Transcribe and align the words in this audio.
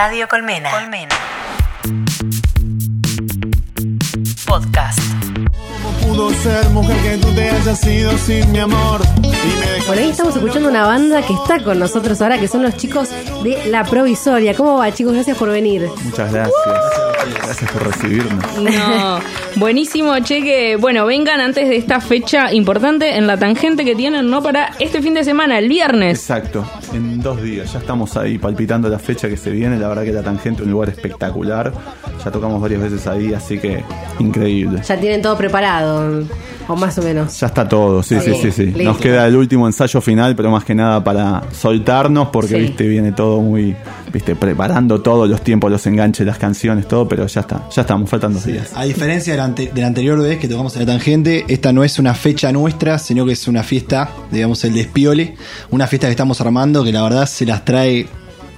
Radio 0.00 0.28
Colmena. 0.28 0.70
Colmena. 0.70 1.16
Podcast. 4.46 5.00
pudo 6.06 6.30
ser 6.34 6.68
mujer 6.68 6.96
que 6.98 7.18
tú 7.18 7.34
te 7.34 7.50
hayas 7.50 7.80
sido 7.80 8.16
sin 8.16 8.52
mi 8.52 8.60
amor? 8.60 9.00
Y 9.16 9.26
me 9.26 9.32
dejaste 9.32 9.86
Bueno, 9.88 10.02
ahí 10.02 10.10
estamos 10.10 10.36
escuchando 10.36 10.68
una 10.68 10.86
banda 10.86 11.20
que 11.22 11.32
está 11.32 11.64
con 11.64 11.80
nosotros 11.80 12.22
ahora, 12.22 12.38
que 12.38 12.46
son 12.46 12.62
los 12.62 12.76
chicos 12.76 13.08
de 13.42 13.66
La 13.66 13.82
Provisoria. 13.82 14.54
¿Cómo 14.54 14.78
va, 14.78 14.94
chicos? 14.94 15.14
Gracias 15.14 15.36
por 15.36 15.50
venir. 15.50 15.88
Muchas 16.04 16.32
gracias. 16.32 16.54
Gracias 17.42 17.70
por 17.72 17.84
recibirnos. 17.84 18.56
No, 18.58 19.20
buenísimo, 19.56 20.16
che, 20.20 20.42
que 20.42 20.76
bueno, 20.76 21.06
vengan 21.06 21.40
antes 21.40 21.68
de 21.68 21.76
esta 21.76 22.00
fecha 22.00 22.52
importante 22.52 23.16
en 23.16 23.26
la 23.26 23.36
tangente 23.36 23.84
que 23.84 23.96
tienen, 23.96 24.30
¿no? 24.30 24.44
Para 24.44 24.74
este 24.78 25.02
fin 25.02 25.14
de 25.14 25.24
semana, 25.24 25.58
el 25.58 25.68
viernes. 25.68 26.20
Exacto, 26.20 26.64
en 26.92 27.20
dos 27.20 27.42
días. 27.42 27.72
Ya 27.72 27.78
estamos 27.78 28.16
ahí 28.16 28.38
palpitando 28.38 28.88
la 28.88 28.98
fecha 28.98 29.28
que 29.28 29.36
se 29.36 29.50
viene. 29.50 29.78
La 29.78 29.88
verdad 29.88 30.04
que 30.04 30.12
la 30.12 30.22
tangente 30.22 30.62
es 30.62 30.66
un 30.66 30.72
lugar 30.72 30.88
espectacular. 30.90 31.72
Ya 32.24 32.30
tocamos 32.30 32.60
varias 32.60 32.80
veces 32.82 33.06
ahí, 33.06 33.32
así 33.34 33.58
que 33.58 33.82
increíble. 34.18 34.80
Ya 34.86 34.98
tienen 34.98 35.22
todo 35.22 35.36
preparado, 35.36 36.24
o 36.66 36.76
más 36.76 36.98
o 36.98 37.02
menos. 37.02 37.38
Ya 37.40 37.46
está 37.48 37.68
todo, 37.68 38.02
sí, 38.02 38.18
sí, 38.20 38.34
sí, 38.40 38.50
sí. 38.50 38.66
Listo. 38.66 38.82
Nos 38.84 38.98
queda 38.98 39.26
el 39.26 39.36
último 39.36 39.66
ensayo 39.66 40.00
final, 40.00 40.34
pero 40.36 40.50
más 40.50 40.64
que 40.64 40.74
nada 40.74 41.02
para 41.02 41.42
soltarnos, 41.52 42.28
porque 42.28 42.54
Sí. 42.56 42.60
viste, 42.60 42.86
viene 42.86 43.12
todo 43.12 43.40
muy, 43.40 43.74
viste, 44.12 44.34
preparando 44.36 45.00
todos 45.00 45.28
los 45.28 45.42
tiempos, 45.42 45.70
los 45.70 45.86
enganches, 45.86 46.26
las 46.26 46.38
canciones, 46.38 46.86
todo, 46.88 47.08
pero 47.08 47.26
ya 47.26 47.40
está, 47.40 47.68
ya 47.74 47.82
estamos, 47.82 48.08
faltan 48.08 48.32
dos 48.34 48.44
días. 48.44 48.70
A 48.74 48.84
diferencia 48.84 49.32
de 49.32 49.36
la, 49.38 49.44
ante- 49.44 49.70
de 49.74 49.80
la 49.80 49.86
anterior 49.86 50.20
vez 50.20 50.38
que 50.38 50.48
tocamos 50.48 50.74
en 50.76 50.80
la 50.80 50.86
tangente, 50.86 51.44
esta 51.48 51.72
no 51.72 51.84
es 51.84 51.98
una 51.98 52.14
fecha 52.14 52.50
nuestra, 52.52 52.98
sino 52.98 53.24
que 53.26 53.32
es 53.32 53.48
una 53.48 53.62
fiesta, 53.62 54.10
digamos, 54.30 54.64
el 54.64 54.74
despiole. 54.74 55.34
Una 55.70 55.86
fiesta 55.86 56.06
que 56.06 56.12
estamos 56.12 56.40
armando 56.40 56.82
que 56.84 56.92
la 56.92 57.02
verdad 57.02 57.26
se 57.26 57.44
las 57.46 57.64
trae 57.64 58.06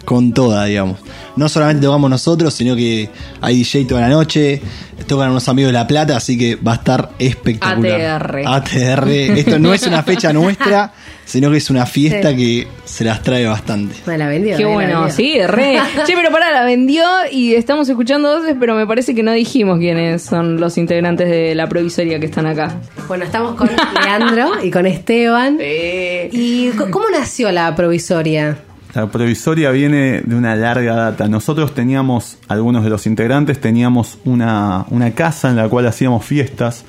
con 0.05 0.33
toda, 0.33 0.65
digamos. 0.65 0.99
No 1.37 1.49
solamente 1.49 1.85
tocamos 1.87 2.09
nosotros, 2.11 2.55
sino 2.55 2.75
que 2.75 3.11
hay 3.41 3.57
DJ 3.59 3.85
toda 3.85 4.01
la 4.01 4.09
noche, 4.09 4.61
tocan 5.07 5.31
unos 5.31 5.49
amigos 5.49 5.69
de 5.69 5.73
La 5.75 5.87
Plata, 5.87 6.17
así 6.17 6.37
que 6.39 6.57
va 6.57 6.73
a 6.73 6.77
estar 6.77 7.11
espectacular. 7.19 8.01
ATR. 8.23 8.43
ATR. 8.47 9.09
Esto 9.11 9.59
no 9.59 9.73
es 9.75 9.83
una 9.87 10.03
fecha 10.03 10.33
nuestra, 10.33 10.93
sino 11.31 11.49
que 11.49 11.59
es 11.59 11.71
una 11.71 11.87
fiesta 11.87 12.35
que 12.35 12.67
se 12.85 13.05
las 13.05 13.23
trae 13.23 13.47
bastante. 13.47 13.95
Me 14.05 14.19
la 14.19 14.27
vendió. 14.27 14.57
Qué 14.57 14.65
eh, 14.65 14.67
la 14.67 14.75
bueno, 14.75 15.01
vendió. 15.03 15.15
sí, 15.15 15.41
re. 15.47 15.79
Che, 16.05 16.15
pero 16.17 16.33
pará, 16.33 16.51
la 16.51 16.65
vendió 16.65 17.05
y 17.31 17.55
estamos 17.55 17.89
escuchando 17.89 18.37
voces, 18.37 18.57
pero 18.59 18.75
me 18.75 18.85
parece 18.85 19.15
que 19.15 19.23
no 19.23 19.31
dijimos 19.31 19.79
quiénes 19.79 20.23
son 20.23 20.59
los 20.59 20.77
integrantes 20.77 21.31
de 21.31 21.55
la 21.55 21.69
provisoria 21.69 22.19
que 22.19 22.27
están 22.27 22.47
acá. 22.47 22.81
Bueno, 23.07 23.25
estamos 23.25 23.55
con 23.55 23.71
Leandro 24.03 24.65
y 24.65 24.73
con 24.73 24.87
Esteban. 24.87 25.59
¿Y 25.61 26.71
cómo 26.71 27.09
nació 27.13 27.53
La 27.53 27.77
Provisoria? 27.77 28.59
La 28.93 29.07
provisoria 29.07 29.71
viene 29.71 30.23
de 30.23 30.35
una 30.35 30.57
larga 30.57 30.97
data. 30.97 31.29
Nosotros 31.29 31.75
teníamos, 31.75 32.39
algunos 32.49 32.83
de 32.83 32.91
los 32.91 33.07
integrantes, 33.07 33.61
teníamos 33.61 34.19
una, 34.25 34.85
una 34.91 35.13
casa 35.13 35.49
en 35.49 35.55
la 35.55 35.69
cual 35.69 35.87
hacíamos 35.87 36.25
fiestas. 36.25 36.85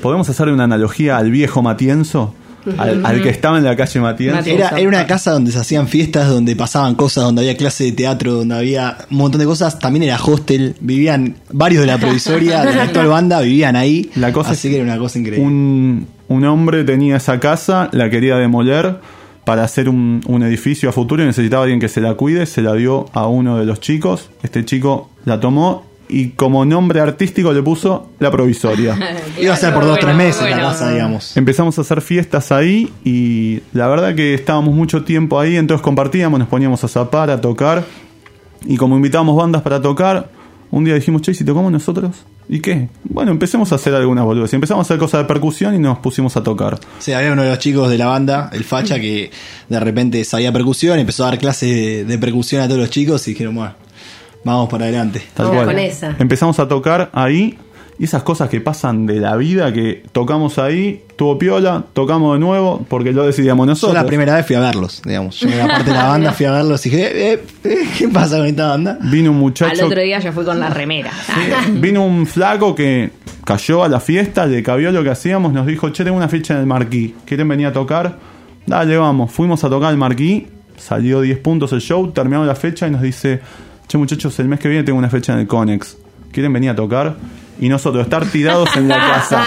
¿Podemos 0.00 0.30
hacerle 0.30 0.54
una 0.54 0.64
analogía 0.64 1.18
al 1.18 1.30
viejo 1.30 1.60
Matienzo? 1.60 2.34
Al, 2.78 3.04
al 3.04 3.22
que 3.22 3.28
estaba 3.28 3.58
en 3.58 3.64
la 3.64 3.76
calle. 3.76 4.00
Matienzo. 4.00 4.48
Era, 4.48 4.68
era 4.70 4.88
una 4.88 5.06
casa 5.06 5.32
donde 5.32 5.52
se 5.52 5.58
hacían 5.58 5.88
fiestas, 5.88 6.28
donde 6.28 6.54
pasaban 6.56 6.94
cosas, 6.94 7.24
donde 7.24 7.42
había 7.42 7.56
clase 7.56 7.84
de 7.84 7.92
teatro, 7.92 8.32
donde 8.32 8.54
había 8.54 8.98
un 9.10 9.18
montón 9.18 9.40
de 9.40 9.46
cosas. 9.46 9.78
También 9.78 10.04
era 10.04 10.16
hostel, 10.22 10.76
vivían 10.80 11.36
varios 11.50 11.80
de 11.82 11.86
la 11.86 11.98
provisoria, 11.98 12.64
de 12.64 12.74
la 12.74 12.82
actual 12.84 13.08
banda, 13.08 13.40
vivían 13.40 13.76
ahí. 13.76 14.10
La 14.16 14.32
cosa 14.32 14.52
así 14.52 14.68
es 14.68 14.72
que 14.72 14.80
era 14.80 14.84
una 14.84 14.98
cosa 14.98 15.18
increíble. 15.18 15.44
Un, 15.46 16.06
un 16.28 16.44
hombre 16.44 16.84
tenía 16.84 17.16
esa 17.16 17.40
casa, 17.40 17.88
la 17.92 18.10
quería 18.10 18.36
demoler 18.36 19.00
para 19.44 19.64
hacer 19.64 19.88
un, 19.88 20.20
un 20.26 20.42
edificio 20.42 20.88
a 20.88 20.92
futuro 20.92 21.22
y 21.22 21.26
necesitaba 21.26 21.64
alguien 21.64 21.80
que 21.80 21.88
se 21.88 22.00
la 22.00 22.14
cuide. 22.14 22.46
Se 22.46 22.62
la 22.62 22.74
dio 22.74 23.06
a 23.12 23.26
uno 23.26 23.58
de 23.58 23.66
los 23.66 23.80
chicos. 23.80 24.30
Este 24.42 24.64
chico 24.64 25.10
la 25.24 25.40
tomó 25.40 25.84
y 26.12 26.28
como 26.30 26.64
nombre 26.64 27.00
artístico 27.00 27.52
le 27.52 27.62
puso 27.62 28.10
la 28.18 28.30
provisoria. 28.30 28.98
Iba 29.40 29.54
a 29.54 29.56
ser 29.56 29.72
por 29.72 29.84
dos 29.84 29.92
o 29.92 30.00
tres 30.00 30.14
Bueno, 30.14 30.24
meses 30.24 30.50
la 30.50 30.60
casa, 30.60 30.90
digamos. 30.90 31.36
Empezamos 31.36 31.78
a 31.78 31.80
hacer 31.80 32.02
fiestas 32.02 32.52
ahí 32.52 32.92
y 33.04 33.60
la 33.72 33.88
verdad 33.88 34.14
que 34.14 34.34
estábamos 34.34 34.74
mucho 34.74 35.04
tiempo 35.04 35.40
ahí, 35.40 35.56
entonces 35.56 35.82
compartíamos, 35.82 36.38
nos 36.38 36.48
poníamos 36.48 36.84
a 36.84 36.88
zapar, 36.88 37.30
a 37.30 37.40
tocar 37.40 37.84
y 38.64 38.76
como 38.76 38.96
invitábamos 38.96 39.36
bandas 39.36 39.62
para 39.62 39.80
tocar, 39.80 40.30
un 40.70 40.84
día 40.84 40.94
dijimos, 40.94 41.22
che, 41.22 41.32
¿y 41.32 41.34
si 41.34 41.44
tocamos 41.44 41.72
nosotros? 41.72 42.24
¿Y 42.48 42.60
qué? 42.60 42.88
Bueno, 43.04 43.30
empecemos 43.30 43.72
a 43.72 43.76
hacer 43.76 43.94
algunas 43.94 44.24
boludas. 44.24 44.52
Y 44.52 44.56
empezamos 44.56 44.84
a 44.84 44.86
hacer 44.86 44.98
cosas 44.98 45.22
de 45.22 45.26
percusión 45.26 45.74
y 45.74 45.78
nos 45.78 45.98
pusimos 45.98 46.36
a 46.36 46.42
tocar. 46.42 46.78
Sí, 46.98 47.12
había 47.12 47.32
uno 47.32 47.42
de 47.42 47.50
los 47.50 47.58
chicos 47.58 47.90
de 47.90 47.98
la 47.98 48.06
banda, 48.06 48.50
el 48.52 48.64
Facha, 48.64 49.00
que 49.00 49.30
de 49.68 49.80
repente 49.80 50.24
sabía 50.24 50.52
percusión, 50.52 50.98
empezó 50.98 51.24
a 51.24 51.28
dar 51.28 51.38
clases 51.38 51.70
de, 51.70 52.04
de 52.04 52.18
percusión 52.18 52.62
a 52.62 52.68
todos 52.68 52.80
los 52.80 52.90
chicos 52.90 53.26
y 53.28 53.32
dijeron, 53.32 53.54
bueno, 53.54 53.74
vamos 54.44 54.68
para 54.68 54.84
adelante. 54.84 55.22
Tal 55.34 55.46
Vamos 55.46 55.64
cual. 55.64 55.74
con 55.74 55.84
esa. 55.84 56.16
Empezamos 56.18 56.58
a 56.58 56.68
tocar 56.68 57.10
ahí 57.12 57.58
y 57.98 58.04
esas 58.04 58.22
cosas 58.22 58.48
que 58.48 58.60
pasan 58.60 59.06
de 59.06 59.20
la 59.20 59.36
vida, 59.36 59.72
que 59.72 60.02
tocamos 60.12 60.58
ahí, 60.58 61.02
tuvo 61.16 61.38
piola, 61.38 61.84
tocamos 61.92 62.34
de 62.34 62.40
nuevo, 62.40 62.84
porque 62.88 63.12
lo 63.12 63.24
decidíamos 63.24 63.66
Yo 63.66 63.70
nosotros. 63.70 63.94
la 63.94 64.06
primera 64.06 64.34
vez 64.34 64.46
fui 64.46 64.56
a 64.56 64.60
verlos, 64.60 65.02
digamos. 65.04 65.38
Yo 65.38 65.48
era 65.48 65.68
parte 65.68 65.90
de 65.90 65.96
la 65.96 66.08
banda, 66.08 66.32
fui 66.36 66.46
a 66.46 66.52
verlos 66.52 66.84
y 66.86 66.90
dije, 66.90 67.02
eh, 67.04 67.32
eh, 67.34 67.44
eh, 67.64 67.88
¿qué 67.98 68.08
pasa 68.08 68.38
con 68.38 68.46
esta 68.46 68.68
banda? 68.68 68.98
Vino 69.02 69.30
un 69.30 69.38
muchacho 69.38 69.80
Al 69.80 69.86
otro 69.86 70.00
día 70.00 70.18
ya 70.18 70.32
fue 70.32 70.44
con 70.44 70.58
la 70.58 70.70
remera. 70.70 71.12
Vino 71.74 72.04
un 72.04 72.26
flaco 72.26 72.74
que 72.74 73.10
cayó 73.44 73.84
a 73.84 73.88
la 73.88 74.00
fiesta, 74.00 74.46
le 74.46 74.62
cabió 74.62 74.90
lo 74.90 75.04
que 75.04 75.10
hacíamos, 75.10 75.52
nos 75.52 75.66
dijo, 75.66 75.90
che, 75.90 76.02
tengo 76.02 76.16
una 76.16 76.28
ficha 76.28 76.54
en 76.54 76.60
el 76.60 76.66
marquí, 76.66 77.14
¿quieren 77.24 77.46
venir 77.46 77.66
a 77.66 77.72
tocar? 77.72 78.18
Dale, 78.66 78.96
vamos. 78.96 79.30
Fuimos 79.30 79.62
a 79.64 79.68
tocar 79.68 79.90
el 79.90 79.98
marquí, 79.98 80.46
salió 80.76 81.20
10 81.20 81.38
puntos 81.38 81.72
el 81.72 81.80
show, 81.80 82.10
terminamos 82.10 82.46
la 82.46 82.54
fecha 82.54 82.86
y 82.88 82.90
nos 82.90 83.02
dice, 83.02 83.40
che 83.92 83.98
muchachos, 83.98 84.38
el 84.38 84.48
mes 84.48 84.58
que 84.58 84.68
viene 84.68 84.84
tengo 84.84 84.98
una 84.98 85.10
fecha 85.10 85.34
en 85.34 85.40
el 85.40 85.46
Conex, 85.46 85.98
¿quieren 86.32 86.50
venir 86.50 86.70
a 86.70 86.74
tocar? 86.74 87.14
Y 87.60 87.68
nosotros 87.68 88.04
estar 88.04 88.24
tirados 88.24 88.74
en 88.74 88.88
la 88.88 88.96
casa, 89.12 89.44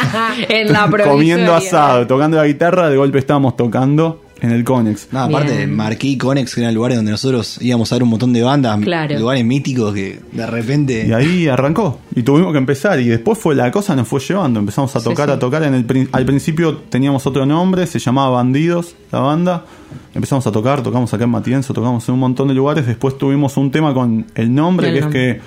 en 0.48 0.72
la 0.72 0.88
comiendo 0.88 1.56
asado, 1.56 2.06
tocando 2.06 2.38
la 2.38 2.46
guitarra, 2.46 2.88
de 2.88 2.96
golpe 2.96 3.18
estábamos 3.18 3.58
tocando 3.58 4.22
en 4.41 4.51
el 4.51 4.63
Conex. 4.63 5.07
No, 5.12 5.22
aparte 5.22 5.51
de 5.51 5.57
Bien. 5.66 5.75
Marquí, 5.75 6.18
Conex, 6.18 6.53
que 6.56 6.62
eran 6.62 6.73
lugares 6.75 6.97
donde 6.97 7.12
nosotros 7.12 7.57
íbamos 7.62 7.91
a 7.91 7.96
ver 7.96 8.03
un 8.03 8.09
montón 8.09 8.34
de 8.34 8.41
bandas, 8.44 8.79
Claro. 8.81 9.18
lugares 9.18 9.46
míticos 9.46 9.94
que 9.94 10.19
de 10.31 10.46
repente... 10.46 11.06
Y 11.07 11.13
ahí 11.13 11.47
arrancó. 11.47 12.00
Y 12.16 12.23
tuvimos 12.23 12.51
que 12.51 12.57
empezar. 12.57 13.00
Y 13.00 13.07
después 13.07 13.40
fue 13.40 13.56
la 13.56 13.72
cosa 13.72 13.96
nos 13.96 14.07
fue 14.07 14.19
llevando. 14.19 14.59
Empezamos 14.59 14.94
a 14.96 15.01
tocar, 15.01 15.29
sí. 15.29 15.34
a 15.35 15.40
tocar. 15.40 15.63
En 15.63 15.73
el, 15.73 16.09
al 16.12 16.25
principio 16.25 16.75
teníamos 16.90 17.25
otro 17.25 17.46
nombre, 17.46 17.88
se 17.88 18.00
llamaba 18.00 18.29
Bandidos, 18.29 18.96
la 19.12 19.19
banda. 19.19 19.66
Empezamos 20.13 20.46
a 20.47 20.52
tocar, 20.52 20.81
tocamos 20.84 21.13
acá 21.13 21.23
en 21.23 21.29
Matienzo, 21.29 21.73
tocamos 21.73 22.07
en 22.09 22.13
un 22.13 22.19
montón 22.19 22.47
de 22.50 22.53
lugares. 22.53 22.85
Después 22.85 23.17
tuvimos 23.17 23.56
un 23.57 23.72
tema 23.72 23.94
con 23.94 24.25
el 24.35 24.53
nombre, 24.53 24.90
El 24.90 24.96
que 24.96 25.02
nombre. 25.02 25.31
es 25.31 25.35
que 25.38 25.41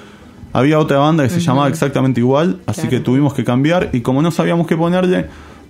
había 0.52 0.78
otra 0.78 0.98
banda 0.98 1.24
que 1.24 1.30
se 1.30 1.40
llamaba 1.40 1.68
exactamente 1.68 2.20
igual. 2.20 2.60
Así 2.66 2.88
que 2.88 3.00
tuvimos 3.00 3.34
que 3.34 3.44
cambiar. 3.44 3.90
Y 3.92 4.00
como 4.00 4.22
no 4.22 4.30
sabíamos 4.30 4.66
qué 4.66 4.76
ponerle, 4.76 5.26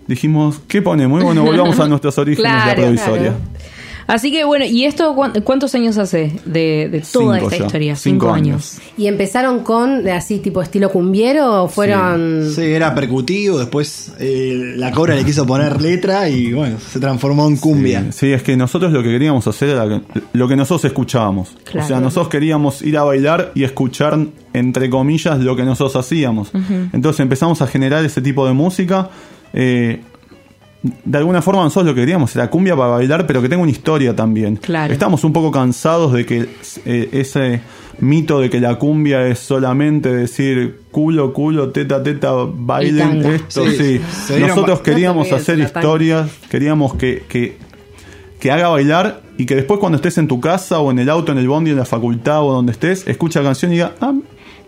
dijimos, 0.09 0.61
¿qué 0.67 0.83
ponemos? 0.83 1.21
Y 1.21 1.25
bueno, 1.25 1.45
volvamos 1.45 1.79
a 1.79 1.87
nuestros 1.89 2.19
orígenes 2.19 2.53
de 2.53 2.59
la 2.71 2.75
provisoria. 2.75 3.23
claro. 3.31 3.37
Así 4.11 4.33
que 4.33 4.43
bueno, 4.45 4.65
¿y 4.65 4.87
esto 4.87 5.15
cuán- 5.15 5.35
cuántos 5.45 5.75
años 5.75 5.99
hace 5.99 6.33
de, 6.47 6.89
de 6.91 7.01
toda 7.13 7.35
Cinco 7.37 7.51
esta 7.51 7.59
ya, 7.59 7.65
historia? 7.67 7.95
cinco 7.95 8.33
años. 8.33 8.79
¿Y 8.97 9.07
empezaron 9.07 9.63
con 9.65 10.09
así 10.09 10.39
tipo 10.39 10.63
estilo 10.63 10.89
cumbiero 10.91 11.65
o 11.65 11.69
fueron...? 11.69 12.51
Sí, 12.51 12.63
era 12.63 12.95
percutivo, 12.95 13.59
después 13.59 14.13
eh, 14.19 14.73
la 14.77 14.93
cobra 14.93 15.15
le 15.15 15.27
quiso 15.27 15.47
poner 15.47 15.83
letra 15.83 16.27
y 16.31 16.55
bueno, 16.55 16.79
se 16.81 16.99
transformó 17.01 17.47
en 17.49 17.59
cumbia. 17.59 18.05
Sí, 18.05 18.21
sí, 18.29 18.33
es 18.33 18.43
que 18.43 18.57
nosotros 18.57 18.95
lo 18.95 19.03
que 19.03 19.11
queríamos 19.11 19.47
hacer 19.47 19.69
era 19.69 19.85
lo 20.33 20.49
que 20.49 20.57
nosotros 20.57 20.87
escuchábamos. 20.87 21.51
Claro. 21.65 21.85
O 21.85 21.89
sea, 21.89 22.01
nosotros 22.01 22.29
queríamos 22.29 22.81
ir 22.81 22.97
a 22.97 23.03
bailar 23.05 23.53
y 23.55 23.65
escuchar, 23.65 24.19
entre 24.55 24.89
comillas, 24.89 25.39
lo 25.41 25.55
que 25.55 25.65
nosotros 25.65 25.97
hacíamos. 26.03 26.51
Entonces 26.95 27.21
empezamos 27.21 27.61
a 27.61 27.67
generar 27.67 28.03
ese 28.07 28.23
tipo 28.23 28.47
de 28.47 28.55
música. 28.55 29.11
Eh, 29.53 30.01
de 30.83 31.19
alguna 31.19 31.43
forma 31.43 31.63
nosotros 31.63 31.87
lo 31.87 31.95
que 31.95 32.03
queríamos 32.03 32.35
era 32.37 32.49
cumbia 32.49 32.77
para 32.77 32.91
bailar, 32.91 33.27
pero 33.27 33.43
que 33.43 33.49
tenga 33.49 33.63
una 33.63 33.71
historia 33.71 34.15
también. 34.15 34.57
Claro. 34.57 34.93
Estamos 34.93 35.25
un 35.25 35.33
poco 35.33 35.51
cansados 35.51 36.13
de 36.13 36.25
que 36.25 36.49
eh, 36.85 37.09
ese 37.13 37.61
mito 38.01 38.41
de 38.41 38.49
que 38.49 38.61
la 38.61 38.77
cumbia 38.77 39.27
es 39.27 39.41
solamente 39.41 40.15
decir 40.15 40.83
culo, 40.93 41.33
culo, 41.33 41.71
teta, 41.71 42.03
teta, 42.03 42.33
bailen 42.33 43.25
esto, 43.27 43.67
Sí, 43.69 44.01
sí. 44.27 44.35
Nosotros 44.39 44.81
queríamos 44.81 45.31
No 45.31 45.37
hacer 45.37 45.59
historias, 45.59 46.31
queríamos 46.49 46.95
que, 46.95 47.25
que, 47.29 47.57
que 48.39 48.53
haga 48.53 48.69
bailar 48.69 49.23
y 49.37 49.47
que 49.47 49.57
después 49.57 49.81
cuando 49.81 49.97
estés 49.97 50.17
en 50.19 50.29
tu 50.29 50.41
casa 50.41 50.79
o 50.79 50.93
en 50.93 51.01
el 51.01 51.09
auto, 51.11 51.33
en 51.33 51.39
el 51.39 51.49
bondi, 51.49 51.73
en 51.73 51.77
la 51.77 51.85
facultad 51.85 52.43
o 52.45 52.53
donde 52.53 52.73
estés, 52.73 53.07
escucha 53.09 53.41
la 53.41 53.47
canción 53.47 53.73
y 53.73 53.77
diga, 53.77 53.95
ah, 54.01 54.15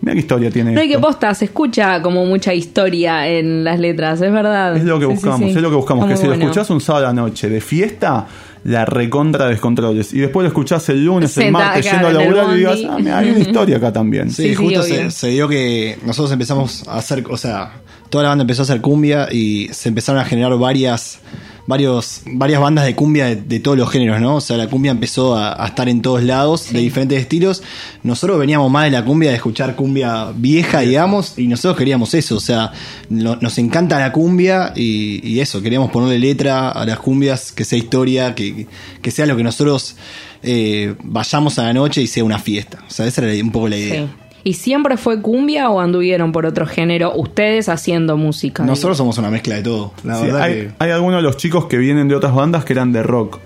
mira 0.01 0.13
qué 0.13 0.19
historia 0.19 0.49
tiene. 0.51 0.71
No 0.71 0.81
hay 0.81 0.87
que 0.87 0.95
esto". 0.95 1.07
posta, 1.07 1.33
se 1.33 1.45
escucha 1.45 2.01
como 2.01 2.25
mucha 2.25 2.53
historia 2.53 3.27
en 3.27 3.63
las 3.63 3.79
letras, 3.79 4.21
es 4.21 4.31
verdad. 4.31 4.75
Es 4.75 4.83
lo 4.83 4.99
que 4.99 5.05
Sí, 5.05 5.11
buscamos, 5.13 5.39
sí. 5.39 5.55
es 5.57 5.61
lo 5.61 5.69
que 5.69 5.75
buscamos. 5.75 6.03
Está 6.05 6.15
Que 6.15 6.21
si 6.21 6.27
lo 6.27 6.33
escuchás 6.33 6.69
un 6.69 6.81
sábado 6.81 7.05
a 7.05 7.09
la 7.09 7.13
noche 7.21 7.49
de 7.49 7.61
fiesta, 7.61 8.27
la 8.63 8.85
recontra 8.85 9.47
descontroles. 9.47 10.13
Y 10.13 10.19
después 10.19 10.43
lo 10.43 10.49
escuchás 10.49 10.87
el 10.89 11.05
lunes, 11.05 11.35
el 11.37 11.51
martes, 11.51 11.87
claro, 11.87 12.07
yendo 12.09 12.19
a 12.19 12.23
laburar 12.23 12.55
y 12.55 12.59
digas, 12.59 12.79
ah, 12.89 12.97
mira, 12.99 13.17
hay 13.19 13.29
una 13.31 13.39
historia 13.47 13.77
acá 13.77 13.91
también. 13.93 14.29
Sí, 14.31 14.53
justo 14.55 14.83
se, 14.83 15.09
se 15.11 15.27
dio 15.29 15.47
que 15.47 15.97
nosotros 16.05 16.31
empezamos 16.31 16.87
a 16.87 16.97
hacer, 16.97 17.23
o 17.29 17.37
sea, 17.37 17.71
toda 18.09 18.23
la 18.23 18.29
banda 18.29 18.43
empezó 18.43 18.61
a 18.61 18.65
hacer 18.65 18.81
cumbia 18.81 19.27
y 19.31 19.69
se 19.71 19.89
empezaron 19.89 20.21
a 20.21 20.25
generar 20.25 20.55
varias 20.57 21.19
varios, 21.67 22.21
varias 22.25 22.59
bandas 22.61 22.85
de 22.85 22.95
cumbia 22.95 23.25
de, 23.27 23.35
de 23.35 23.59
todos 23.59 23.77
los 23.77 23.89
géneros, 23.89 24.19
¿no? 24.21 24.35
O 24.37 24.41
sea, 24.41 24.57
la 24.57 24.67
cumbia 24.67 24.91
empezó 24.91 25.35
a, 25.35 25.63
a 25.63 25.67
estar 25.67 25.87
en 25.89 26.01
todos 26.01 26.23
lados, 26.23 26.71
de 26.73 26.79
diferentes 26.79 27.19
estilos. 27.19 27.63
Nosotros 28.03 28.39
veníamos 28.39 28.69
más 28.71 28.85
de 28.85 28.91
la 28.91 29.05
cumbia, 29.05 29.29
de 29.29 29.35
escuchar 29.37 29.75
cumbia 29.75 30.31
vieja, 30.35 30.81
digamos, 30.81 31.37
y 31.37 31.47
nosotros 31.47 31.77
queríamos 31.77 32.13
eso. 32.13 32.35
O 32.35 32.39
sea, 32.39 32.71
no- 33.09 33.35
nos 33.37 33.57
encanta 33.57 33.99
la 33.99 34.11
cumbia 34.11 34.73
y, 34.75 35.25
y 35.27 35.39
eso, 35.39 35.61
queríamos 35.61 35.91
ponerle 35.91 36.19
letra 36.19 36.69
a 36.71 36.85
las 36.85 36.99
cumbias, 36.99 37.51
que 37.51 37.63
sea 37.65 37.77
historia, 37.77 38.35
que, 38.35 38.67
que 39.01 39.11
sea 39.11 39.25
lo 39.25 39.37
que 39.37 39.43
nosotros 39.43 39.95
eh, 40.43 40.95
vayamos 41.03 41.59
a 41.59 41.63
la 41.63 41.73
noche 41.73 42.01
y 42.01 42.07
sea 42.07 42.23
una 42.23 42.39
fiesta. 42.39 42.83
O 42.87 42.91
sea, 42.91 43.05
esa 43.05 43.23
era 43.25 43.43
un 43.43 43.51
poco 43.51 43.67
la 43.69 43.77
idea. 43.77 44.05
Sí. 44.07 44.09
¿Y 44.43 44.53
siempre 44.53 44.97
fue 44.97 45.21
cumbia 45.21 45.69
o 45.69 45.79
anduvieron 45.79 46.31
por 46.31 46.45
otro 46.45 46.65
género 46.65 47.13
ustedes 47.15 47.69
haciendo 47.69 48.17
música? 48.17 48.63
Nosotros 48.63 48.97
somos 48.97 49.17
una 49.19 49.29
mezcla 49.29 49.55
de 49.55 49.61
todo. 49.63 49.93
La 50.03 50.15
Sí, 50.15 50.25
verdad 50.25 50.41
hay, 50.41 50.53
que. 50.53 50.71
hay 50.79 50.91
algunos 50.91 51.17
de 51.17 51.21
los 51.23 51.37
chicos 51.37 51.65
que 51.65 51.77
vienen 51.77 52.07
de 52.07 52.15
otras 52.15 52.33
bandas 52.33 52.65
que 52.65 52.73
eran 52.73 52.91
de 52.91 53.03
rock. 53.03 53.39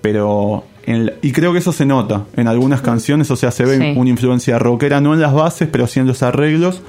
Pero. 0.00 0.64
en 0.86 1.04
la- 1.06 1.12
y 1.20 1.32
creo 1.32 1.52
que 1.52 1.58
eso 1.58 1.72
se 1.72 1.84
nota 1.84 2.24
en 2.34 2.48
algunas 2.48 2.80
canciones. 2.80 3.30
O 3.30 3.36
sea, 3.36 3.50
se 3.50 3.64
ve 3.66 3.76
Sí. 3.78 3.92
una 3.98 4.08
influencia 4.08 4.58
rockera, 4.58 5.00
no 5.02 5.12
en 5.12 5.20
las 5.20 5.34
bases, 5.34 5.68
pero 5.70 5.86
sí 5.86 6.00
en 6.00 6.06
los 6.06 6.22
arreglos. 6.22 6.80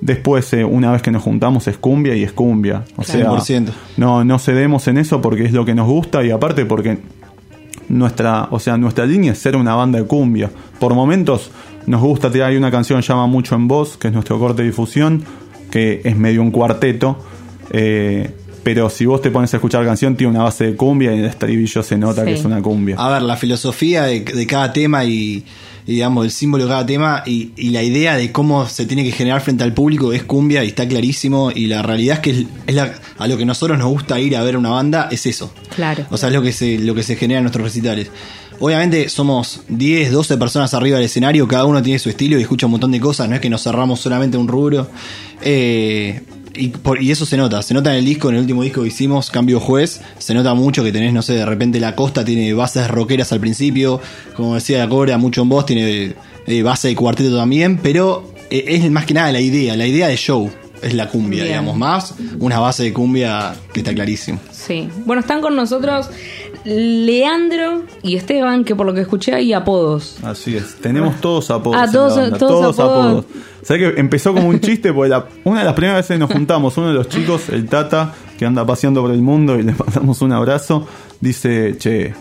Después, 0.00 0.52
eh, 0.52 0.64
una 0.64 0.92
vez 0.92 1.02
que 1.02 1.10
nos 1.10 1.22
juntamos, 1.22 1.66
es 1.66 1.76
cumbia 1.78 2.14
y 2.14 2.22
es 2.22 2.32
cumbia. 2.32 2.84
O 2.96 3.02
sea, 3.02 3.16
100%. 3.24 3.72
no, 3.96 4.22
no 4.24 4.38
cedemos 4.38 4.86
en 4.86 4.98
eso 4.98 5.20
porque 5.20 5.44
es 5.46 5.52
lo 5.52 5.64
que 5.64 5.74
nos 5.74 5.88
gusta 5.88 6.22
y 6.22 6.30
aparte 6.30 6.64
porque 6.66 6.98
nuestra, 7.88 8.48
o 8.50 8.58
sea, 8.58 8.76
nuestra 8.76 9.06
línea 9.06 9.32
es 9.32 9.38
ser 9.38 9.56
una 9.56 9.74
banda 9.74 9.98
de 9.98 10.06
cumbia. 10.06 10.50
Por 10.78 10.94
momentos 10.94 11.50
nos 11.86 12.00
gusta 12.00 12.30
tirar 12.30 12.50
hay 12.50 12.56
una 12.56 12.70
canción 12.70 13.00
que 13.00 13.06
llama 13.06 13.26
Mucho 13.26 13.54
en 13.54 13.68
Voz, 13.68 13.96
que 13.96 14.08
es 14.08 14.14
nuestro 14.14 14.38
corte 14.38 14.62
de 14.62 14.68
difusión, 14.68 15.22
que 15.70 16.00
es 16.04 16.16
medio 16.16 16.42
un 16.42 16.50
cuarteto. 16.50 17.18
eh, 17.70 18.34
pero 18.64 18.90
si 18.90 19.06
vos 19.06 19.22
te 19.22 19.30
pones 19.30 19.52
a 19.54 19.58
escuchar 19.58 19.82
la 19.82 19.86
canción, 19.86 20.16
tiene 20.16 20.32
una 20.32 20.42
base 20.42 20.64
de 20.64 20.74
cumbia 20.76 21.10
y 21.12 21.14
en 21.14 21.20
el 21.20 21.26
estribillo 21.30 21.82
se 21.82 21.96
nota 21.96 22.22
Sí. 22.22 22.28
que 22.28 22.34
es 22.34 22.44
una 22.44 22.60
cumbia. 22.60 22.96
A 22.98 23.10
ver, 23.10 23.22
la 23.22 23.36
filosofía 23.36 24.04
de, 24.04 24.20
de 24.22 24.46
cada 24.46 24.72
tema 24.72 25.04
y, 25.04 25.44
y, 25.86 25.92
digamos, 25.92 26.24
el 26.24 26.30
símbolo 26.30 26.64
de 26.64 26.70
cada 26.70 26.86
tema 26.86 27.22
y, 27.26 27.50
y 27.56 27.68
la 27.70 27.82
idea 27.82 28.16
de 28.16 28.32
cómo 28.32 28.66
se 28.66 28.86
tiene 28.86 29.04
que 29.04 29.12
generar 29.12 29.40
frente 29.42 29.62
al 29.64 29.74
público 29.74 30.12
es 30.14 30.24
cumbia 30.24 30.64
y 30.64 30.68
está 30.68 30.88
clarísimo. 30.88 31.50
Y 31.54 31.66
la 31.66 31.82
realidad 31.82 32.14
es 32.16 32.20
que 32.20 32.30
es, 32.30 32.46
es 32.66 32.74
la- 32.74 32.94
a 33.18 33.28
lo 33.28 33.36
que 33.36 33.44
nosotros 33.44 33.78
nos 33.78 33.88
gusta 33.88 34.18
ir 34.18 34.34
a 34.36 34.42
ver 34.42 34.56
una 34.56 34.70
banda 34.70 35.08
es 35.12 35.26
eso. 35.26 35.52
Claro. 35.76 36.06
O 36.10 36.16
sea, 36.16 36.30
es 36.30 36.34
lo 36.34 36.40
que 36.42 36.52
se, 36.52 36.78
lo 36.78 36.94
que 36.94 37.02
se 37.02 37.16
genera 37.16 37.38
en 37.38 37.44
nuestros 37.44 37.64
recitales. 37.64 38.10
Obviamente 38.60 39.08
somos 39.08 39.62
10, 39.68 40.12
12 40.12 40.36
personas 40.38 40.72
arriba 40.74 40.96
del 40.96 41.06
escenario, 41.06 41.46
cada 41.48 41.64
uno 41.66 41.82
tiene 41.82 41.98
su 41.98 42.08
estilo 42.08 42.38
y 42.38 42.42
escucha 42.42 42.66
un 42.66 42.72
montón 42.72 42.92
de 42.92 43.00
cosas, 43.00 43.28
no 43.28 43.34
es 43.34 43.40
que 43.40 43.50
nos 43.50 43.62
cerramos 43.64 44.00
solamente 44.00 44.36
un 44.38 44.46
rubro. 44.48 44.86
Eh, 45.42 46.22
y, 46.56 46.68
por- 46.68 47.02
y 47.02 47.10
eso 47.10 47.26
se 47.26 47.36
nota, 47.36 47.62
se 47.62 47.74
nota 47.74 47.90
en 47.92 47.98
el 47.98 48.04
disco, 48.04 48.28
en 48.28 48.36
el 48.36 48.40
último 48.42 48.62
disco 48.62 48.82
que 48.82 48.88
hicimos, 48.88 49.30
Cambio 49.30 49.60
Juez, 49.60 50.00
se 50.18 50.34
nota 50.34 50.54
mucho 50.54 50.82
que 50.84 50.92
tenés, 50.92 51.12
no 51.12 51.22
sé, 51.22 51.34
de 51.34 51.46
repente 51.46 51.80
la 51.80 51.94
costa 51.94 52.24
tiene 52.24 52.52
bases 52.54 52.88
rockeras 52.88 53.32
al 53.32 53.40
principio, 53.40 54.00
como 54.36 54.54
decía 54.54 54.78
la 54.78 54.88
Cobra, 54.88 55.18
mucho 55.18 55.42
en 55.42 55.48
voz, 55.48 55.66
tiene 55.66 56.14
eh, 56.46 56.62
base 56.62 56.88
de 56.88 56.96
cuarteto 56.96 57.36
también, 57.36 57.78
pero 57.82 58.32
eh, 58.50 58.64
es 58.68 58.90
más 58.90 59.06
que 59.06 59.14
nada 59.14 59.32
la 59.32 59.40
idea, 59.40 59.76
la 59.76 59.86
idea 59.86 60.08
de 60.08 60.16
show 60.16 60.50
es 60.82 60.92
la 60.92 61.08
cumbia, 61.08 61.44
Bien. 61.44 61.54
digamos, 61.54 61.76
más 61.78 62.14
una 62.40 62.58
base 62.58 62.82
de 62.82 62.92
cumbia 62.92 63.54
que 63.72 63.80
está 63.80 63.94
clarísimo. 63.94 64.38
Sí. 64.52 64.88
Bueno, 65.06 65.20
están 65.20 65.40
con 65.40 65.56
nosotros 65.56 66.10
Leandro 66.64 67.82
y 68.02 68.16
Esteban, 68.16 68.64
que 68.64 68.74
por 68.74 68.86
lo 68.86 68.94
que 68.94 69.00
escuché 69.02 69.34
hay 69.34 69.52
apodos. 69.52 70.16
Así 70.22 70.56
es, 70.56 70.76
tenemos 70.76 71.20
todos 71.20 71.50
apodos. 71.50 71.80
Ah, 71.80 71.90
todos- 71.90 72.38
todos 72.38 72.78
apodos. 72.78 73.24
¿Sabés 73.62 73.94
que 73.94 74.00
empezó 74.00 74.32
como 74.34 74.48
un 74.48 74.60
chiste? 74.60 74.92
Porque 74.92 75.10
la- 75.10 75.26
una 75.44 75.60
de 75.60 75.64
las 75.64 75.74
primeras 75.74 75.98
veces 75.98 76.14
que 76.16 76.18
nos 76.18 76.30
juntamos, 76.30 76.76
uno 76.76 76.88
de 76.88 76.94
los 76.94 77.08
chicos, 77.08 77.48
el 77.48 77.66
Tata, 77.66 78.12
que 78.38 78.44
anda 78.46 78.64
paseando 78.66 79.00
por 79.02 79.10
el 79.10 79.22
mundo 79.22 79.58
y 79.58 79.62
le 79.62 79.72
mandamos 79.72 80.20
un 80.22 80.32
abrazo, 80.32 80.86
dice, 81.20 81.76
che, 81.78 82.14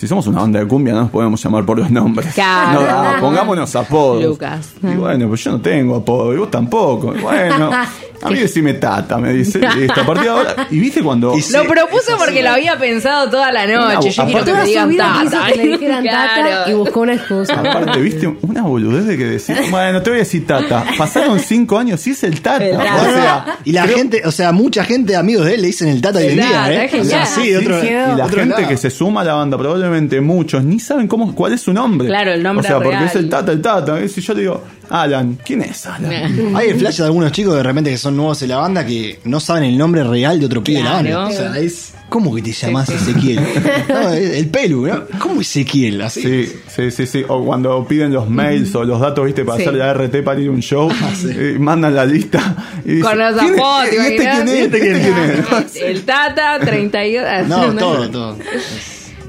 si 0.00 0.08
somos 0.08 0.26
una 0.28 0.40
banda 0.40 0.60
de 0.60 0.66
cumbia 0.66 0.94
no 0.94 1.02
nos 1.02 1.10
podemos 1.10 1.44
llamar 1.44 1.66
por 1.66 1.78
los 1.78 1.90
nombres. 1.90 2.32
Claro. 2.32 2.80
No, 2.80 2.86
da, 2.86 3.20
pongámonos 3.20 3.76
apodos. 3.76 4.24
Lucas. 4.24 4.70
Y 4.82 4.96
bueno, 4.96 5.28
pues 5.28 5.44
yo 5.44 5.50
no 5.50 5.60
tengo 5.60 5.96
apodo, 5.96 6.32
y 6.32 6.38
vos 6.38 6.50
tampoco. 6.50 7.14
Y 7.14 7.20
bueno, 7.20 7.70
a 8.22 8.30
mí 8.30 8.38
decime 8.38 8.72
Tata, 8.72 9.18
me 9.18 9.30
dice, 9.34 9.58
listo, 9.76 10.00
a 10.00 10.06
partir 10.06 10.24
de 10.24 10.30
ahora. 10.30 10.68
Y 10.70 10.78
viste 10.78 11.02
cuando... 11.02 11.36
Y. 11.36 11.42
Lo 11.52 11.64
propuso 11.64 12.16
porque 12.16 12.42
lo 12.42 12.48
había 12.48 12.78
pensado 12.78 13.28
toda 13.28 13.52
la 13.52 13.66
noche. 13.66 14.10
Yo 14.10 14.24
quiero 14.24 14.42
que 14.46 14.54
me 14.54 14.64
digan 14.64 14.96
tata. 14.96 15.46
que 15.48 15.56
le 15.56 15.68
dijeran 15.68 16.04
tata 16.04 16.70
y 16.70 16.72
buscó 16.72 17.00
una 17.00 17.12
excusa. 17.12 17.60
Aparte, 17.60 18.00
viste 18.00 18.26
una 18.40 18.62
boludez 18.62 19.04
de 19.04 19.18
que 19.18 19.26
decir, 19.26 19.54
bueno, 19.70 20.00
te 20.00 20.08
voy 20.08 20.20
a 20.20 20.22
decir 20.22 20.46
Tata. 20.46 20.82
Pasaron 20.96 21.38
cinco 21.40 21.78
años, 21.78 22.00
sí 22.00 22.12
es 22.12 22.24
el 22.24 22.40
Tata. 22.40 22.64
El 22.64 22.78
Tata. 22.78 23.02
O 23.02 23.04
sea, 23.12 23.58
Y 23.64 23.72
la 23.72 23.86
gente, 23.86 24.22
o 24.24 24.32
sea, 24.32 24.52
mucha 24.52 24.82
gente, 24.82 25.14
amigos 25.14 25.44
de 25.44 25.56
él, 25.56 25.60
le 25.60 25.66
dicen 25.66 25.88
el 25.88 26.00
Tata 26.00 26.20
hoy 26.20 26.28
en 26.28 26.36
día, 26.36 26.72
¿eh? 26.72 26.84
es 26.90 26.94
O 26.94 27.04
sea, 27.04 27.26
genial. 27.26 27.26
sí, 27.26 27.54
otro, 27.54 27.80
Sí, 27.82 27.86
y 27.88 27.90
la 27.90 28.24
otro 28.24 28.40
gente 28.40 28.54
lado. 28.54 28.68
que 28.68 28.76
se 28.78 28.88
suma 28.88 29.20
a 29.20 29.24
la 29.24 29.34
banda, 29.34 29.58
probablemente 29.58 29.89
muchos, 30.22 30.64
ni 30.64 30.78
saben 30.80 31.06
cómo, 31.08 31.34
cuál 31.34 31.52
es 31.52 31.60
su 31.62 31.72
nombre. 31.72 32.08
Claro, 32.08 32.32
el 32.32 32.42
nombre 32.42 32.64
O 32.66 32.68
sea, 32.68 32.80
porque 32.82 33.04
es 33.04 33.14
el 33.16 33.28
Tata, 33.28 33.52
el 33.52 33.60
Tata. 33.60 34.00
¿eh? 34.00 34.08
Si 34.08 34.20
yo 34.20 34.34
le 34.34 34.40
digo, 34.40 34.62
Alan, 34.88 35.38
¿quién 35.44 35.62
es 35.62 35.86
Alan? 35.86 36.10
Hay 36.56 36.68
el 36.68 36.76
flash 36.78 36.98
de 36.98 37.04
algunos 37.04 37.32
chicos 37.32 37.54
de 37.54 37.62
repente 37.62 37.90
que 37.90 37.98
son 37.98 38.16
nuevos 38.16 38.40
en 38.42 38.48
la 38.48 38.56
banda 38.58 38.84
que 38.86 39.20
no 39.24 39.40
saben 39.40 39.64
el 39.64 39.76
nombre 39.78 40.04
real 40.04 40.38
de 40.40 40.46
otro 40.46 40.62
pibe 40.64 40.78
de 40.78 40.84
la 40.84 40.92
banda. 40.94 41.26
O 41.26 41.30
sea, 41.32 41.58
es. 41.58 41.94
¿Cómo 42.08 42.34
que 42.34 42.42
te 42.42 42.50
llamas 42.50 42.88
Ezequiel? 42.88 43.38
No, 43.88 44.10
el 44.12 44.32
el 44.32 44.48
pelu, 44.48 44.84
¿no? 44.84 45.04
¿Cómo 45.20 45.40
Ezequiel? 45.42 46.02
Así. 46.02 46.20
Sí, 46.22 46.52
sí, 46.66 46.90
sí, 46.90 47.06
sí. 47.06 47.24
O 47.28 47.44
cuando 47.44 47.86
piden 47.86 48.12
los 48.12 48.28
mails 48.28 48.74
o 48.74 48.82
los 48.82 49.00
datos, 49.00 49.24
viste, 49.26 49.44
para 49.44 49.58
Sí. 49.58 49.62
hacer 49.62 49.74
la 49.74 49.92
RT 49.94 50.24
para 50.24 50.40
ir 50.40 50.48
a 50.48 50.50
un 50.50 50.60
show, 50.60 50.90
eh, 51.28 51.56
mandan 51.60 51.94
la 51.94 52.04
lista 52.04 52.56
y 52.84 52.94
dicen, 52.94 53.02
Con 53.02 53.16
los 53.18 53.36
¿quién 53.36 53.54
es? 53.54 53.60
apodos, 53.60 53.90
¿te 53.90 53.94
¿Y 53.94 53.98
este 54.00 54.16
quién 54.16 54.48
es? 54.48 54.54
¿Este 54.54 54.80
quién 54.80 54.96
es? 54.96 55.76
El 55.76 56.02
Tata, 56.02 56.58
32. 56.58 57.46
No, 57.46 57.74
todo, 57.76 58.10
todo. 58.10 58.36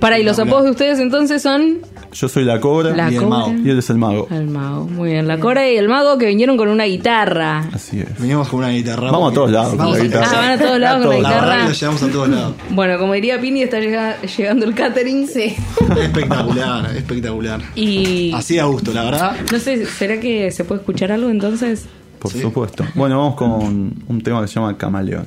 Para, 0.01 0.19
y 0.19 0.24
los 0.24 0.38
apodos 0.39 0.65
de 0.65 0.71
ustedes 0.71 1.00
entonces 1.00 1.42
son 1.42 1.77
Yo 2.12 2.27
soy 2.27 2.44
la 2.44 2.59
cobra 2.59 2.94
la 2.94 3.09
Y 3.12 3.15
el 3.15 3.21
cobra. 3.24 3.38
mago. 3.38 3.53
y 3.63 3.69
él 3.69 3.77
es 3.80 3.89
el 3.89 3.98
mago. 3.98 4.27
El 4.31 4.48
mago, 4.48 4.86
muy 4.88 5.12
bien. 5.12 5.27
La 5.27 5.39
cobra 5.39 5.69
y 5.71 5.77
el 5.77 5.88
mago 5.88 6.18
que 6.18 6.25
vinieron 6.25 6.57
con 6.57 6.68
una 6.69 6.83
guitarra. 6.86 7.59
Así 7.71 8.00
es. 8.01 8.19
Venimos 8.19 8.50
con 8.50 8.59
una 8.59 8.69
guitarra. 8.69 9.12
Vamos 9.12 9.31
a 9.31 9.36
todos 9.36 9.51
lados 9.51 9.69
con 9.69 9.77
Vamos 9.77 9.98
la 9.98 10.01
a- 10.01 10.06
guitarra. 10.07 10.27
Ah, 10.31 10.36
van 10.38 10.50
a 10.50 10.57
todos 10.57 10.80
lados 10.80 11.06
con 11.06 11.15
la 11.15 11.21
La 11.21 11.30
guitarra. 11.30 11.57
que 11.62 11.63
lo 11.69 11.74
llevamos 11.74 12.03
a 12.03 12.07
todos 12.09 12.30
lados. 12.30 12.56
Bueno, 12.71 12.98
como 13.00 13.13
diría 13.13 13.39
Pini, 13.39 13.62
está 13.62 13.80
llega- 13.80 14.19
llegando 14.21 14.65
el 14.65 14.74
catering. 14.74 15.27
Sí. 15.27 15.56
Espectacular, 16.01 16.95
espectacular. 16.97 17.62
Y 17.75 18.33
Así 18.33 18.57
a 18.59 18.65
gusto, 18.65 18.92
la 18.94 19.04
verdad. 19.04 19.36
no 19.51 19.59
sé, 19.59 19.86
¿será 19.86 20.19
que 20.19 20.51
se 20.51 20.63
puede 20.65 20.81
escuchar 20.81 21.12
algo 21.12 21.30
entonces? 21.30 21.86
Por 22.19 22.31
Sí. 22.31 22.42
supuesto. 22.42 22.83
Bueno, 22.95 23.18
vamos 23.19 23.36
con 23.36 23.94
un 24.07 24.21
tema 24.24 24.42
que 24.42 24.47
se 24.47 24.56
llama 24.56 24.75
Camaleón. 24.77 25.25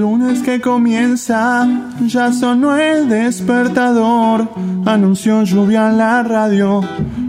Lunes 0.00 0.40
que 0.42 0.60
comienza, 0.60 1.68
ya 2.06 2.32
sonó 2.32 2.76
el 2.76 3.08
despertador. 3.08 4.48
Anunció 4.86 5.44
lluvia 5.44 5.90
en 5.90 5.98
la 5.98 6.22
radio, 6.22 6.80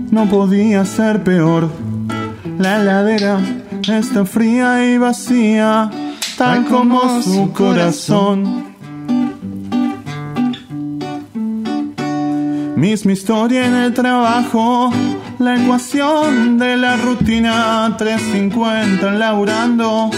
no 0.10 0.26
podía 0.26 0.86
ser 0.86 1.24
peor. 1.24 1.70
La 2.58 2.82
heladera 2.82 3.40
está 3.88 4.26
fría 4.26 4.86
y 4.86 4.98
vacía, 4.98 5.90
tal 6.38 6.66
como 6.66 7.22
su 7.22 7.52
corazón. 7.52 8.72
Misma 12.76 13.12
historia 13.12 13.68
en 13.68 13.76
el 13.76 13.94
trabajo, 13.94 14.92
la 15.40 15.62
ecuación 15.62 16.58
de 16.58 16.78
la 16.78 16.96
rutina, 16.98 17.94
350 17.98 19.12
laburando, 19.12 20.10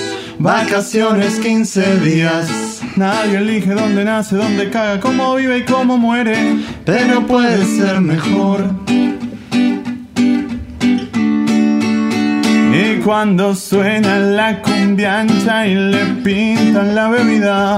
vacaciones 0.44 1.40
15 1.40 2.02
días. 2.02 2.82
Nadie 2.98 3.38
elige 3.38 3.74
dónde 3.74 4.04
nace, 4.04 4.36
dónde 4.36 4.70
caga, 4.70 5.00
cómo 5.00 5.36
vive 5.36 5.60
y 5.60 5.64
cómo 5.64 5.98
muere, 5.98 6.58
pero 6.86 7.26
puede 7.26 7.64
ser 7.66 8.02
mejor. 8.02 8.70
Y 12.74 13.00
cuando 13.06 13.56
suena 13.56 14.20
la 14.20 14.62
cumbia 14.62 15.22
ancha 15.22 15.66
y 15.66 15.76
le 15.76 16.06
pintan 16.22 16.94
la 16.94 17.08
bebida, 17.08 17.78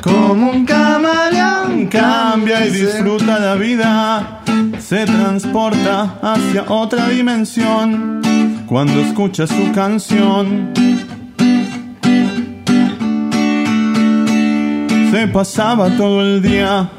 como 0.00 0.50
un 0.50 0.64
camaleón 0.64 1.88
cambia 1.88 2.64
y 2.64 2.70
disfruta 2.70 3.38
la 3.38 3.54
vida, 3.54 4.40
se 4.78 5.04
transporta 5.04 6.18
hacia 6.22 6.64
otra 6.68 7.06
dimensión 7.08 8.22
cuando 8.66 8.98
escucha 9.00 9.46
su 9.46 9.72
canción. 9.72 10.97
Se 15.10 15.26
pasaba 15.26 15.88
todo 15.96 16.20
el 16.20 16.42
día 16.42 16.90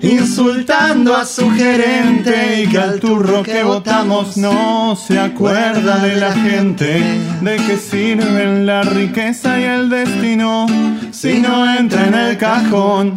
insultando 0.00 1.16
a 1.16 1.24
su 1.24 1.50
gerente 1.50 2.62
y 2.62 2.68
que 2.68 2.78
al 2.78 3.00
turro 3.00 3.42
que 3.42 3.64
votamos 3.64 4.36
no 4.36 4.96
se 4.96 5.18
acuerda 5.18 5.98
de 5.98 6.16
la 6.16 6.32
gente. 6.32 7.02
¿De 7.40 7.56
qué 7.56 7.76
sirven 7.76 8.64
la 8.64 8.82
riqueza 8.82 9.58
y 9.58 9.64
el 9.64 9.90
destino 9.90 10.66
si 11.10 11.40
no 11.40 11.68
entra 11.74 12.06
en 12.06 12.14
el 12.14 12.38
cajón? 12.38 13.14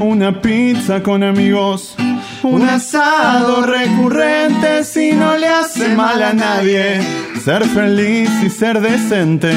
Una 0.00 0.40
pizza 0.40 1.02
con 1.02 1.24
amigos, 1.24 1.96
un 2.44 2.62
asado 2.62 3.66
recurrente 3.66 4.84
si 4.84 5.12
no 5.12 5.36
le 5.36 5.48
hace 5.48 5.88
mal 5.96 6.22
a 6.22 6.32
nadie. 6.32 7.25
Ser 7.46 7.64
feliz 7.64 8.28
y 8.44 8.50
ser 8.50 8.80
decente, 8.80 9.52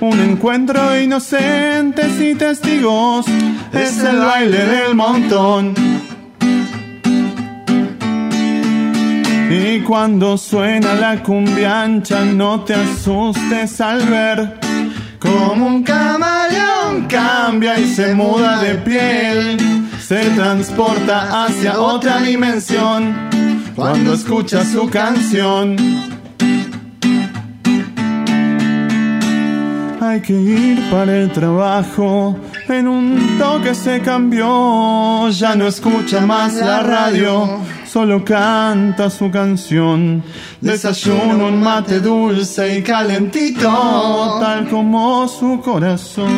un 0.00 0.20
encuentro 0.20 0.96
inocente 0.96 2.06
y 2.20 2.36
testigos, 2.36 3.26
es 3.72 3.98
el 4.04 4.18
baile 4.18 4.64
del 4.64 4.94
montón. 4.94 5.74
Y 9.50 9.80
cuando 9.80 10.38
suena 10.38 10.94
la 10.94 11.20
cumbiancha, 11.20 12.24
no 12.24 12.60
te 12.60 12.74
asustes 12.74 13.80
al 13.80 14.06
ver 14.06 14.60
como 15.18 15.66
un 15.66 15.82
camaleón 15.82 17.08
cambia 17.08 17.76
y 17.76 17.92
se 17.92 18.14
muda 18.14 18.62
de 18.62 18.76
piel, 18.76 19.58
se 20.00 20.30
transporta 20.36 21.46
hacia 21.46 21.80
otra 21.80 22.20
dimensión 22.20 23.12
cuando 23.74 24.14
escucha 24.14 24.64
su 24.64 24.88
canción. 24.88 26.11
Hay 30.12 30.20
que 30.20 30.34
ir 30.34 30.90
para 30.90 31.16
el 31.16 31.32
trabajo, 31.32 32.38
en 32.68 32.86
un 32.86 33.38
toque 33.38 33.74
se 33.74 33.98
cambió, 34.02 35.30
ya 35.30 35.54
no 35.54 35.66
escucha 35.66 36.20
más 36.20 36.52
la 36.56 36.82
radio, 36.82 37.60
solo 37.86 38.22
canta 38.22 39.08
su 39.08 39.30
canción. 39.30 40.22
Desayuno 40.60 41.46
un 41.46 41.62
mate 41.62 42.00
dulce 42.00 42.76
y 42.76 42.82
calentito, 42.82 44.36
tal 44.38 44.68
como 44.68 45.26
su 45.26 45.58
corazón. 45.62 46.28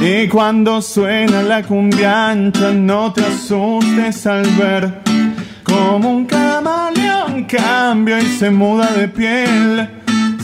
Y 0.00 0.26
cuando 0.28 0.80
suena 0.80 1.42
la 1.42 1.62
cumbiancha, 1.62 2.72
no 2.72 3.12
te 3.12 3.26
asustes 3.26 4.26
al 4.26 4.46
ver 4.56 5.02
como 5.64 6.12
un 6.12 6.24
camaleón 6.24 7.11
cambia 7.48 8.20
y 8.20 8.26
se 8.38 8.50
muda 8.50 8.92
de 8.92 9.08
piel. 9.08 9.88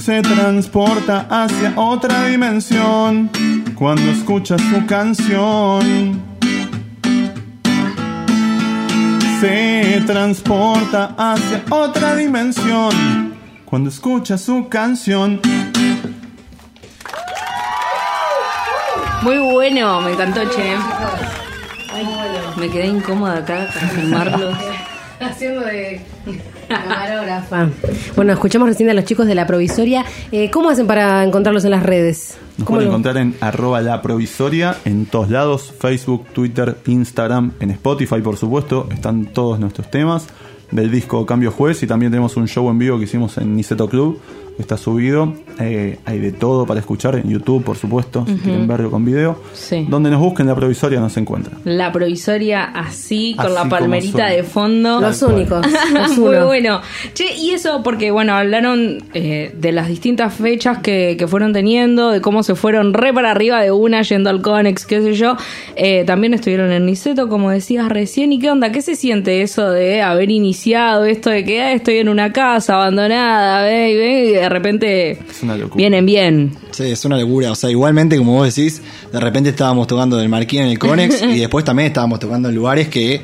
Se 0.02 0.22
transporta 0.22 1.26
hacia 1.28 1.74
otra 1.76 2.26
dimensión 2.26 3.30
cuando 3.74 4.10
escucha 4.10 4.56
su 4.58 4.86
canción. 4.86 6.22
Se 9.40 10.02
transporta 10.06 11.14
hacia 11.16 11.62
otra 11.70 12.16
dimensión 12.16 13.34
cuando 13.64 13.90
escucha 13.90 14.38
su 14.38 14.68
canción. 14.68 15.40
Muy 19.22 19.38
bueno, 19.38 20.00
me 20.00 20.12
encantó, 20.12 20.40
che. 20.48 20.76
Me 22.56 22.68
quedé 22.70 22.86
incómoda 22.86 23.38
acá 23.38 23.68
para 23.74 23.88
filmarlo. 23.88 24.52
Haciendo 25.20 25.60
de 25.62 26.00
camarógrafa. 26.68 27.68
Bueno, 28.16 28.32
escuchamos 28.32 28.68
recién 28.68 28.88
a 28.90 28.94
los 28.94 29.04
chicos 29.04 29.26
de 29.26 29.34
la 29.34 29.46
provisoria. 29.46 30.04
Eh, 30.32 30.50
¿Cómo 30.50 30.70
hacen 30.70 30.86
para 30.86 31.24
encontrarlos 31.24 31.64
en 31.64 31.70
las 31.72 31.82
redes? 31.82 32.36
Nos 32.56 32.66
¿Cómo 32.66 32.76
pueden 32.78 32.84
lo- 32.90 32.96
encontrar 32.96 33.16
en 33.18 33.34
arroba 33.40 33.80
la 33.80 34.02
provisoria 34.02 34.76
en 34.84 35.06
todos 35.06 35.30
lados, 35.30 35.72
Facebook, 35.78 36.26
Twitter, 36.32 36.76
Instagram, 36.86 37.52
en 37.60 37.70
Spotify 37.72 38.20
por 38.20 38.36
supuesto, 38.36 38.88
están 38.92 39.26
todos 39.26 39.58
nuestros 39.60 39.90
temas 39.90 40.26
del 40.70 40.90
disco 40.90 41.24
Cambio 41.24 41.50
Juez 41.50 41.82
y 41.82 41.86
también 41.86 42.12
tenemos 42.12 42.36
un 42.36 42.46
show 42.46 42.68
en 42.68 42.78
vivo 42.78 42.98
que 42.98 43.04
hicimos 43.04 43.38
en 43.38 43.56
Niceto 43.56 43.88
Club, 43.88 44.20
está 44.58 44.76
subido, 44.76 45.34
Eh, 45.60 45.98
hay 46.04 46.20
de 46.20 46.30
todo 46.30 46.66
para 46.66 46.78
escuchar 46.78 47.16
en 47.16 47.28
YouTube 47.28 47.64
por 47.64 47.76
supuesto, 47.76 48.24
si 48.28 48.34
quieren 48.36 48.68
verlo 48.68 48.92
con 48.92 49.04
video, 49.04 49.42
Sí. 49.54 49.84
donde 49.88 50.08
nos 50.08 50.20
busquen 50.20 50.46
la 50.46 50.54
provisoria 50.54 51.00
nos 51.00 51.16
encuentran. 51.16 51.58
La 51.64 51.90
provisoria 51.90 52.62
así, 52.62 53.34
con 53.36 53.46
Así 53.46 53.54
la 53.56 53.64
palmerita 53.68 54.26
de 54.26 54.44
fondo. 54.44 55.00
Los 55.00 55.20
únicos. 55.22 55.66
Los 55.92 56.16
Muy 56.16 56.36
bueno. 56.36 56.80
Che, 57.12 57.34
y 57.36 57.50
eso 57.50 57.82
porque, 57.82 58.12
bueno, 58.12 58.34
hablaron 58.34 59.02
eh, 59.14 59.52
de 59.58 59.72
las 59.72 59.88
distintas 59.88 60.32
fechas 60.34 60.78
que, 60.78 61.16
que 61.18 61.26
fueron 61.26 61.52
teniendo, 61.52 62.10
de 62.10 62.20
cómo 62.20 62.44
se 62.44 62.54
fueron 62.54 62.94
re 62.94 63.12
para 63.12 63.32
arriba 63.32 63.60
de 63.60 63.72
una 63.72 64.02
yendo 64.02 64.30
al 64.30 64.40
Conex, 64.42 64.86
qué 64.86 65.02
sé 65.02 65.14
yo. 65.14 65.36
Eh, 65.74 66.04
también 66.06 66.34
estuvieron 66.34 66.70
en 66.70 66.86
Niceto, 66.86 67.28
como 67.28 67.50
decías 67.50 67.88
recién. 67.88 68.32
¿Y 68.32 68.38
qué 68.38 68.50
onda? 68.52 68.70
¿Qué 68.70 68.80
se 68.80 68.94
siente 68.94 69.42
eso 69.42 69.70
de 69.70 70.02
haber 70.02 70.30
iniciado 70.30 71.04
esto 71.04 71.30
de 71.30 71.44
que 71.44 71.60
"Ah, 71.62 71.72
estoy 71.72 71.96
en 71.98 72.08
una 72.08 72.32
casa 72.32 72.74
abandonada, 72.76 73.64
ve, 73.64 73.90
y 73.90 73.96
ve", 73.96 74.24
y 74.26 74.47
de 74.48 74.54
repente 74.54 75.10
Es 75.12 75.42
una 75.42 75.56
locura. 75.56 75.76
vienen 75.76 76.06
bien? 76.06 76.52
Sí, 76.70 76.84
es 76.84 77.04
una 77.04 77.18
locura. 77.18 77.52
O 77.52 77.54
sea, 77.54 77.70
igualmente, 77.70 78.16
como 78.16 78.32
vos 78.34 78.54
decís, 78.54 78.82
de 79.12 79.20
repente 79.20 79.50
estábamos 79.50 79.86
tocando 79.86 80.16
del 80.16 80.28
Marquín 80.28 80.62
en 80.62 80.68
el 80.68 80.78
Conex 80.78 81.22
y 81.34 81.38
después 81.38 81.64
también 81.64 81.88
estábamos 81.88 82.18
tocando 82.20 82.48
en 82.48 82.54
lugares 82.54 82.88
que 82.88 83.20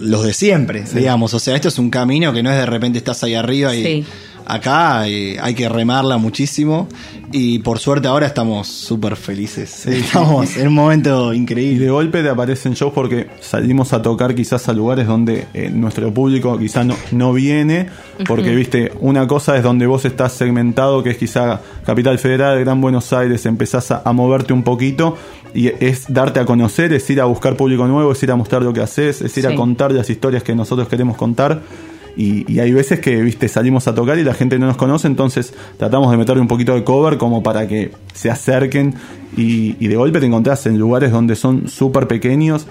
los 0.00 0.24
de 0.24 0.32
siempre, 0.32 0.84
digamos. 0.94 1.34
O 1.34 1.38
sea, 1.38 1.54
esto 1.54 1.68
es 1.68 1.78
un 1.78 1.90
camino 1.90 2.32
que 2.32 2.42
no 2.42 2.50
es 2.50 2.56
de 2.56 2.66
repente 2.66 2.98
estás 2.98 3.22
ahí 3.24 3.34
arriba 3.34 3.74
y 3.74 3.82
Sí. 3.84 4.04
Acá 4.46 5.06
eh, 5.08 5.38
hay 5.40 5.54
que 5.54 5.68
remarla 5.68 6.18
muchísimo. 6.18 6.88
Y 7.32 7.58
por 7.60 7.78
suerte 7.80 8.06
ahora 8.06 8.26
estamos 8.26 8.68
súper 8.68 9.16
felices. 9.16 9.86
Estamos 9.86 10.56
en 10.56 10.68
un 10.68 10.74
momento 10.74 11.32
Y 11.34 11.38
increíble. 11.38 11.84
de 11.86 11.90
golpe 11.90 12.22
te 12.22 12.28
aparecen 12.28 12.74
shows 12.74 12.92
porque 12.94 13.28
salimos 13.40 13.92
a 13.92 14.02
tocar 14.02 14.34
quizás 14.34 14.68
a 14.68 14.72
lugares 14.72 15.06
donde 15.06 15.46
eh, 15.54 15.70
nuestro 15.72 16.12
público 16.14 16.56
quizás 16.58 16.86
no, 16.86 16.94
no 17.12 17.32
viene, 17.32 17.88
porque 18.26 18.54
viste, 18.54 18.92
una 19.00 19.26
cosa 19.26 19.56
es 19.56 19.62
donde 19.64 19.86
vos 19.86 20.04
estás 20.04 20.32
segmentado, 20.32 21.02
que 21.02 21.10
es 21.10 21.16
quizá 21.16 21.60
Capital 21.84 22.18
Federal, 22.18 22.60
Gran 22.60 22.80
Buenos 22.80 23.12
Aires, 23.12 23.44
empezás 23.46 23.90
a, 23.90 24.02
a 24.04 24.12
moverte 24.12 24.52
un 24.52 24.62
poquito 24.62 25.16
y 25.54 25.68
es 25.68 26.04
darte 26.08 26.38
a 26.40 26.44
conocer, 26.44 26.92
es 26.92 27.08
ir 27.10 27.20
a 27.20 27.24
buscar 27.24 27.56
público 27.56 27.86
nuevo, 27.88 28.12
es 28.12 28.22
ir 28.22 28.30
a 28.30 28.36
mostrar 28.36 28.62
lo 28.62 28.72
que 28.72 28.80
haces, 28.80 29.22
es 29.22 29.36
ir 29.38 29.44
Sí. 29.46 29.52
a 29.52 29.56
contar 29.56 29.90
las 29.92 30.08
historias 30.08 30.42
que 30.44 30.54
nosotros 30.54 30.86
queremos 30.88 31.16
contar. 31.16 31.62
Y, 32.16 32.50
y 32.52 32.60
hay 32.60 32.72
veces 32.72 33.00
que, 33.00 33.20
viste, 33.22 33.48
salimos 33.48 33.88
a 33.88 33.94
tocar 33.94 34.18
y 34.18 34.24
la 34.24 34.34
gente 34.34 34.58
no 34.58 34.66
nos 34.66 34.76
conoce, 34.76 35.08
entonces 35.08 35.52
tratamos 35.78 36.10
de 36.10 36.16
meterle 36.16 36.40
un 36.40 36.48
poquito 36.48 36.74
de 36.74 36.84
cover 36.84 37.18
como 37.18 37.42
para 37.42 37.66
que 37.66 37.90
se 38.12 38.30
acerquen 38.30 38.94
y, 39.36 39.76
y 39.84 39.88
de 39.88 39.96
golpe 39.96 40.20
te 40.20 40.26
encontrás 40.26 40.66
en 40.66 40.78
lugares 40.78 41.10
donde 41.10 41.34
son 41.34 41.68
súper 41.68 42.06
pequeños. 42.06 42.66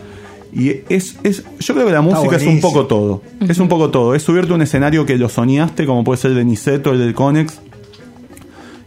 Y 0.56 0.70
es, 0.88 1.18
es, 1.24 1.44
yo 1.60 1.74
creo 1.74 1.88
que 1.88 1.94
la 1.94 2.02
música 2.02 2.36
es 2.36 2.46
un 2.46 2.62
poco 2.62 2.86
todo. 2.86 3.22
Es 3.48 3.58
un 3.58 3.68
poco 3.68 3.90
todo. 3.90 4.14
Es 4.14 4.22
subirte 4.22 4.52
a 4.52 4.56
un 4.56 4.62
escenario 4.62 5.06
que 5.06 5.18
lo 5.18 5.28
soñaste, 5.28 5.86
como 5.86 6.04
puede 6.04 6.22
ser 6.22 6.32
el 6.32 6.38
de 6.38 6.46
Niceto, 6.46 6.92
el 6.92 7.00
del 7.00 7.16
Conex, 7.16 7.60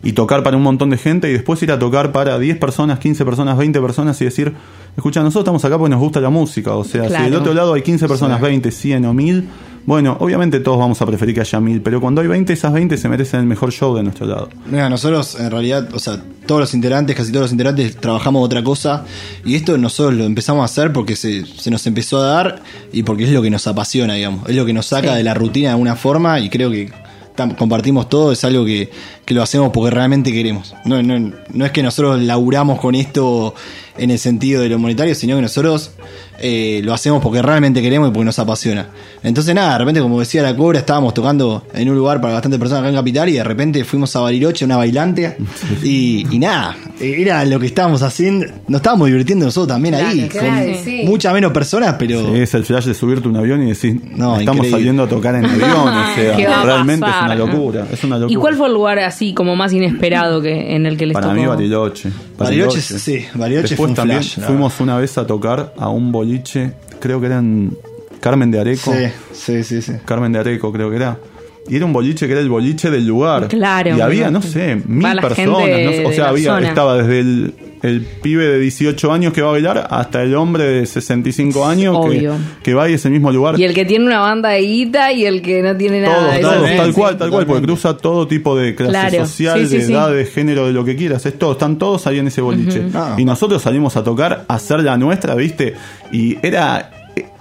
y 0.03 0.13
tocar 0.13 0.45
para 0.45 0.57
un 0.57 0.63
montón 0.63 0.91
de 0.91 0.99
gente 0.99 1.29
y 1.29 1.33
después 1.33 1.61
ir 1.65 1.73
a 1.73 1.79
tocar 1.81 2.13
para 2.13 2.39
10 2.39 2.59
personas, 2.59 3.01
15 3.01 3.25
personas, 3.25 3.59
20 3.59 3.81
personas 3.81 4.21
y 4.21 4.25
decir, 4.25 4.55
escucha, 4.97 5.21
nosotros 5.21 5.43
estamos 5.43 5.65
acá 5.65 5.77
porque 5.77 5.91
nos 5.91 6.01
gusta 6.01 6.21
la 6.21 6.31
música. 6.31 6.77
O 6.77 6.85
sea, 6.85 7.09
si 7.09 7.25
del 7.25 7.35
otro 7.35 7.53
lado 7.53 7.75
hay 7.75 7.83
15 7.83 8.07
personas, 8.07 8.41
20, 8.41 8.71
100 8.71 9.05
o 9.05 9.13
1000, 9.13 9.49
bueno, 9.87 10.17
obviamente 10.21 10.61
todos 10.61 10.79
vamos 10.79 11.01
a 11.01 11.07
preferir 11.07 11.35
que 11.35 11.41
haya 11.41 11.61
1000, 11.61 11.81
pero 11.81 12.01
cuando 12.01 12.21
hay 12.21 12.27
20, 12.27 12.53
esas 12.53 12.73
20 12.73 12.97
se 12.99 13.09
merecen 13.09 13.41
el 13.41 13.47
mejor 13.47 13.71
show 13.73 13.95
de 13.97 14.03
nuestro 14.03 14.27
lado. 14.27 14.49
Mira, 14.69 14.89
nosotros 14.91 15.37
en 15.39 15.51
realidad, 15.51 15.89
o 15.95 15.99
sea, 16.01 16.21
todos 16.45 16.61
los 16.61 16.75
integrantes, 16.75 17.15
casi 17.17 17.31
todos 17.31 17.45
los 17.45 17.53
integrantes 17.53 17.97
trabajamos 17.97 18.45
otra 18.45 18.63
cosa 18.65 19.05
y 19.45 19.55
esto 19.55 19.79
nosotros 19.79 20.15
lo 20.15 20.25
empezamos 20.25 20.63
a 20.63 20.65
hacer 20.67 20.93
porque 20.93 21.15
se, 21.17 21.47
se 21.47 21.71
nos 21.71 21.87
empezó 21.87 22.19
a 22.19 22.27
dar 22.27 22.63
y 22.93 23.05
porque 23.05 23.25
es 23.25 23.31
lo 23.31 23.43
que 23.43 23.51
nos 23.51 23.67
apasiona, 23.67 24.15
digamos, 24.15 24.49
es 24.49 24.57
lo 24.57 24.67
que 24.67 24.73
nos 24.73 24.87
saca 24.87 25.13
Sí. 25.13 25.17
de 25.19 25.23
la 25.23 25.35
rutina 25.35 25.69
de 25.69 25.73
alguna 25.73 25.95
forma 25.97 26.41
y 26.41 26.51
creo 26.51 26.71
que 26.71 26.91
compartimos 27.59 28.09
todo, 28.09 28.33
es 28.33 28.43
algo 28.45 28.65
que, 28.65 28.91
que 29.25 29.35
lo 29.35 29.43
hacemos 29.43 29.71
porque 29.73 29.91
realmente 29.95 30.33
queremos. 30.33 30.75
No, 30.87 31.03
no, 31.03 31.33
no 31.53 31.65
es 31.67 31.71
que 31.71 31.83
nosotros 31.83 32.21
laburamos 32.23 32.81
con 32.81 32.95
esto 32.95 33.55
en 33.99 34.11
el 34.11 34.19
sentido 34.19 34.63
de 34.63 34.71
lo 34.71 34.79
monetario, 34.79 35.15
sino 35.15 35.37
que 35.37 35.43
nosotros 35.43 35.91
eh, 36.39 36.81
lo 36.85 36.93
hacemos 36.95 37.23
porque 37.23 37.41
realmente 37.43 37.81
queremos 37.83 38.09
y 38.09 38.13
porque 38.13 38.25
nos 38.27 38.39
apasiona. 38.39 38.87
Entonces 39.23 39.55
nada, 39.55 39.73
de 39.73 39.79
repente 39.79 40.01
como 40.01 40.21
decía 40.21 40.43
la 40.43 40.55
cobra, 40.57 40.79
estábamos 40.79 41.15
tocando 41.15 41.65
en 41.75 41.89
un 41.91 41.97
lugar 41.97 42.21
para 42.21 42.35
bastantes 42.35 42.59
personas 42.61 42.81
acá 42.83 42.91
en 42.91 42.95
Capital 42.97 43.29
y 43.29 43.33
de 43.33 43.45
repente 43.45 43.85
fuimos 43.85 44.15
a 44.17 44.21
Bariloche, 44.21 44.65
una 44.65 44.77
bailante, 44.77 45.37
y, 45.83 46.27
y 46.31 46.39
nada, 46.39 46.77
era 47.01 47.45
lo 47.45 47.59
que 47.59 47.67
estábamos 47.67 48.03
haciendo, 48.03 48.47
nos 48.69 48.79
estábamos 48.81 49.07
divirtiendo 49.09 49.45
nosotros 49.47 49.69
también 49.75 49.95
ahí, 49.95 50.29
Claro, 50.29 50.67
con 50.73 50.85
sí. 50.85 51.03
muchas 51.05 51.33
menos 51.35 51.53
personas, 51.53 51.97
pero... 51.99 52.21
Sí, 52.35 52.41
es 52.41 52.55
el 52.55 52.65
flash 52.65 52.85
de 52.87 52.95
subirte 52.95 53.27
a 53.27 53.31
un 53.31 53.37
avión 53.37 53.63
y 53.63 53.67
decir, 53.69 54.01
No, 54.17 54.39
estamos 54.39 54.59
increíble. 54.67 54.71
saliendo 54.71 55.03
a 55.05 55.09
tocar 55.09 55.35
en 55.37 55.45
avión. 55.47 55.71
o 55.71 56.15
sea, 56.15 56.37
¿Qué 56.37 56.47
va 56.47 56.63
a 56.63 56.65
realmente 56.65 57.07
es 57.09 57.15
una 57.25 57.35
locura. 57.35 57.87
Es 57.93 58.05
una 58.05 58.19
locura. 58.19 58.33
¿Y 58.33 58.37
cuál 58.41 58.55
fue 58.57 58.67
el 58.69 58.75
lugar 58.75 58.99
así 59.01 59.35
como 59.35 59.57
más 59.57 59.73
inesperado 59.73 60.41
que 60.43 60.75
en 60.77 60.87
el 60.87 60.97
que 60.97 61.07
les 61.07 61.15
Para 61.15 61.29
tocó? 61.29 61.41
mí 61.41 61.47
Bariloche. 61.47 62.11
Bariloche, 62.39 62.81
sí, 62.81 63.25
Bariloche 63.35 63.69
Después 63.69 63.77
fue 63.79 63.87
un 63.89 63.95
también 63.95 64.21
flash, 64.23 64.39
la 64.39 64.47
fuimos 64.47 64.81
una 64.81 64.97
vez 64.99 65.17
a 65.19 65.27
tocar 65.27 65.73
a 65.79 65.89
un 65.89 66.13
boliche, 66.13 66.26
creo 67.01 67.21
que 67.21 67.27
era 67.27 67.39
en 67.39 67.77
Carmen 68.21 68.51
de 68.51 68.61
Areco. 68.61 68.93
Sí, 68.93 69.09
sí, 69.33 69.65
sí, 69.65 69.83
sí. 69.83 69.93
Carmen 70.05 70.33
de 70.33 70.39
Areco 70.41 70.73
creo 70.73 70.91
que 70.91 70.97
era. 70.97 71.19
y 71.69 71.77
era 71.77 71.85
un 71.85 71.93
boliche 71.93 72.27
que 72.27 72.33
era 72.33 72.41
el 72.41 72.49
boliche 72.49 72.91
del 72.91 73.07
lugar. 73.07 73.49
Claro. 73.49 73.97
Y 73.97 74.01
había, 74.01 74.31
no 74.31 74.43
sé, 74.43 74.81
mil 74.87 75.17
personas. 75.21 75.49
no 75.49 75.93
sé, 75.93 76.07
o 76.07 76.13
sea, 76.13 76.29
había, 76.29 76.55
zona. 76.55 76.69
estaba 76.69 76.97
desde 77.03 77.21
el, 77.21 77.55
el 77.87 78.01
pibe 78.03 78.45
de 78.45 78.59
18 78.59 79.13
años 79.13 79.33
que 79.33 79.43
va 79.43 79.49
a 79.49 79.53
bailar 79.53 79.87
hasta 79.91 80.23
el 80.23 80.35
hombre 80.35 80.65
de 80.65 80.87
65 80.87 81.65
años 81.67 81.97
que, 82.07 82.31
que 82.63 82.75
va 82.75 82.89
y 82.89 82.95
es 82.95 83.05
el 83.05 83.13
mismo 83.13 83.31
lugar. 83.31 83.59
Y 83.59 83.65
el 83.65 83.75
que 83.75 83.85
tiene 83.85 84.07
una 84.07 84.21
banda 84.21 84.51
de 84.51 84.61
guita 84.61 85.13
y 85.13 85.25
el 85.25 85.43
que 85.43 85.63
no 85.63 85.77
tiene 85.77 86.01
nada. 86.01 86.17
Todos, 86.19 86.35
de 86.35 86.41
todos, 86.41 86.77
tal 86.77 86.93
cual, 86.95 87.19
tal 87.19 87.31
cual, 87.31 87.47
porque 87.47 87.63
cruza 87.63 87.97
todo 87.97 88.27
tipo 88.27 88.57
de 88.57 88.75
clase 88.75 88.91
Claro, 88.91 89.27
social, 89.27 89.61
sí, 89.61 89.67
sí, 89.67 89.77
de 89.77 89.85
sí. 89.85 89.93
edad, 89.93 90.13
de 90.13 90.25
género, 90.25 90.67
de 90.67 90.73
lo 90.73 90.85
que 90.85 90.97
quieras. 90.97 91.25
Es 91.27 91.39
todo, 91.39 91.53
están 91.53 91.79
todos 91.79 92.07
ahí 92.07 92.19
en 92.19 92.27
ese 92.27 92.41
boliche. 92.41 92.87
Ah. 92.95 93.17
Y 93.19 93.25
nosotros 93.25 93.63
salimos 93.63 93.97
a 93.97 94.05
tocar, 94.05 94.45
a 94.49 94.55
hacer 94.55 94.81
la 94.81 94.97
nuestra, 94.97 95.35
¿viste? 95.35 95.75
Y 96.13 96.37
era. 96.47 96.91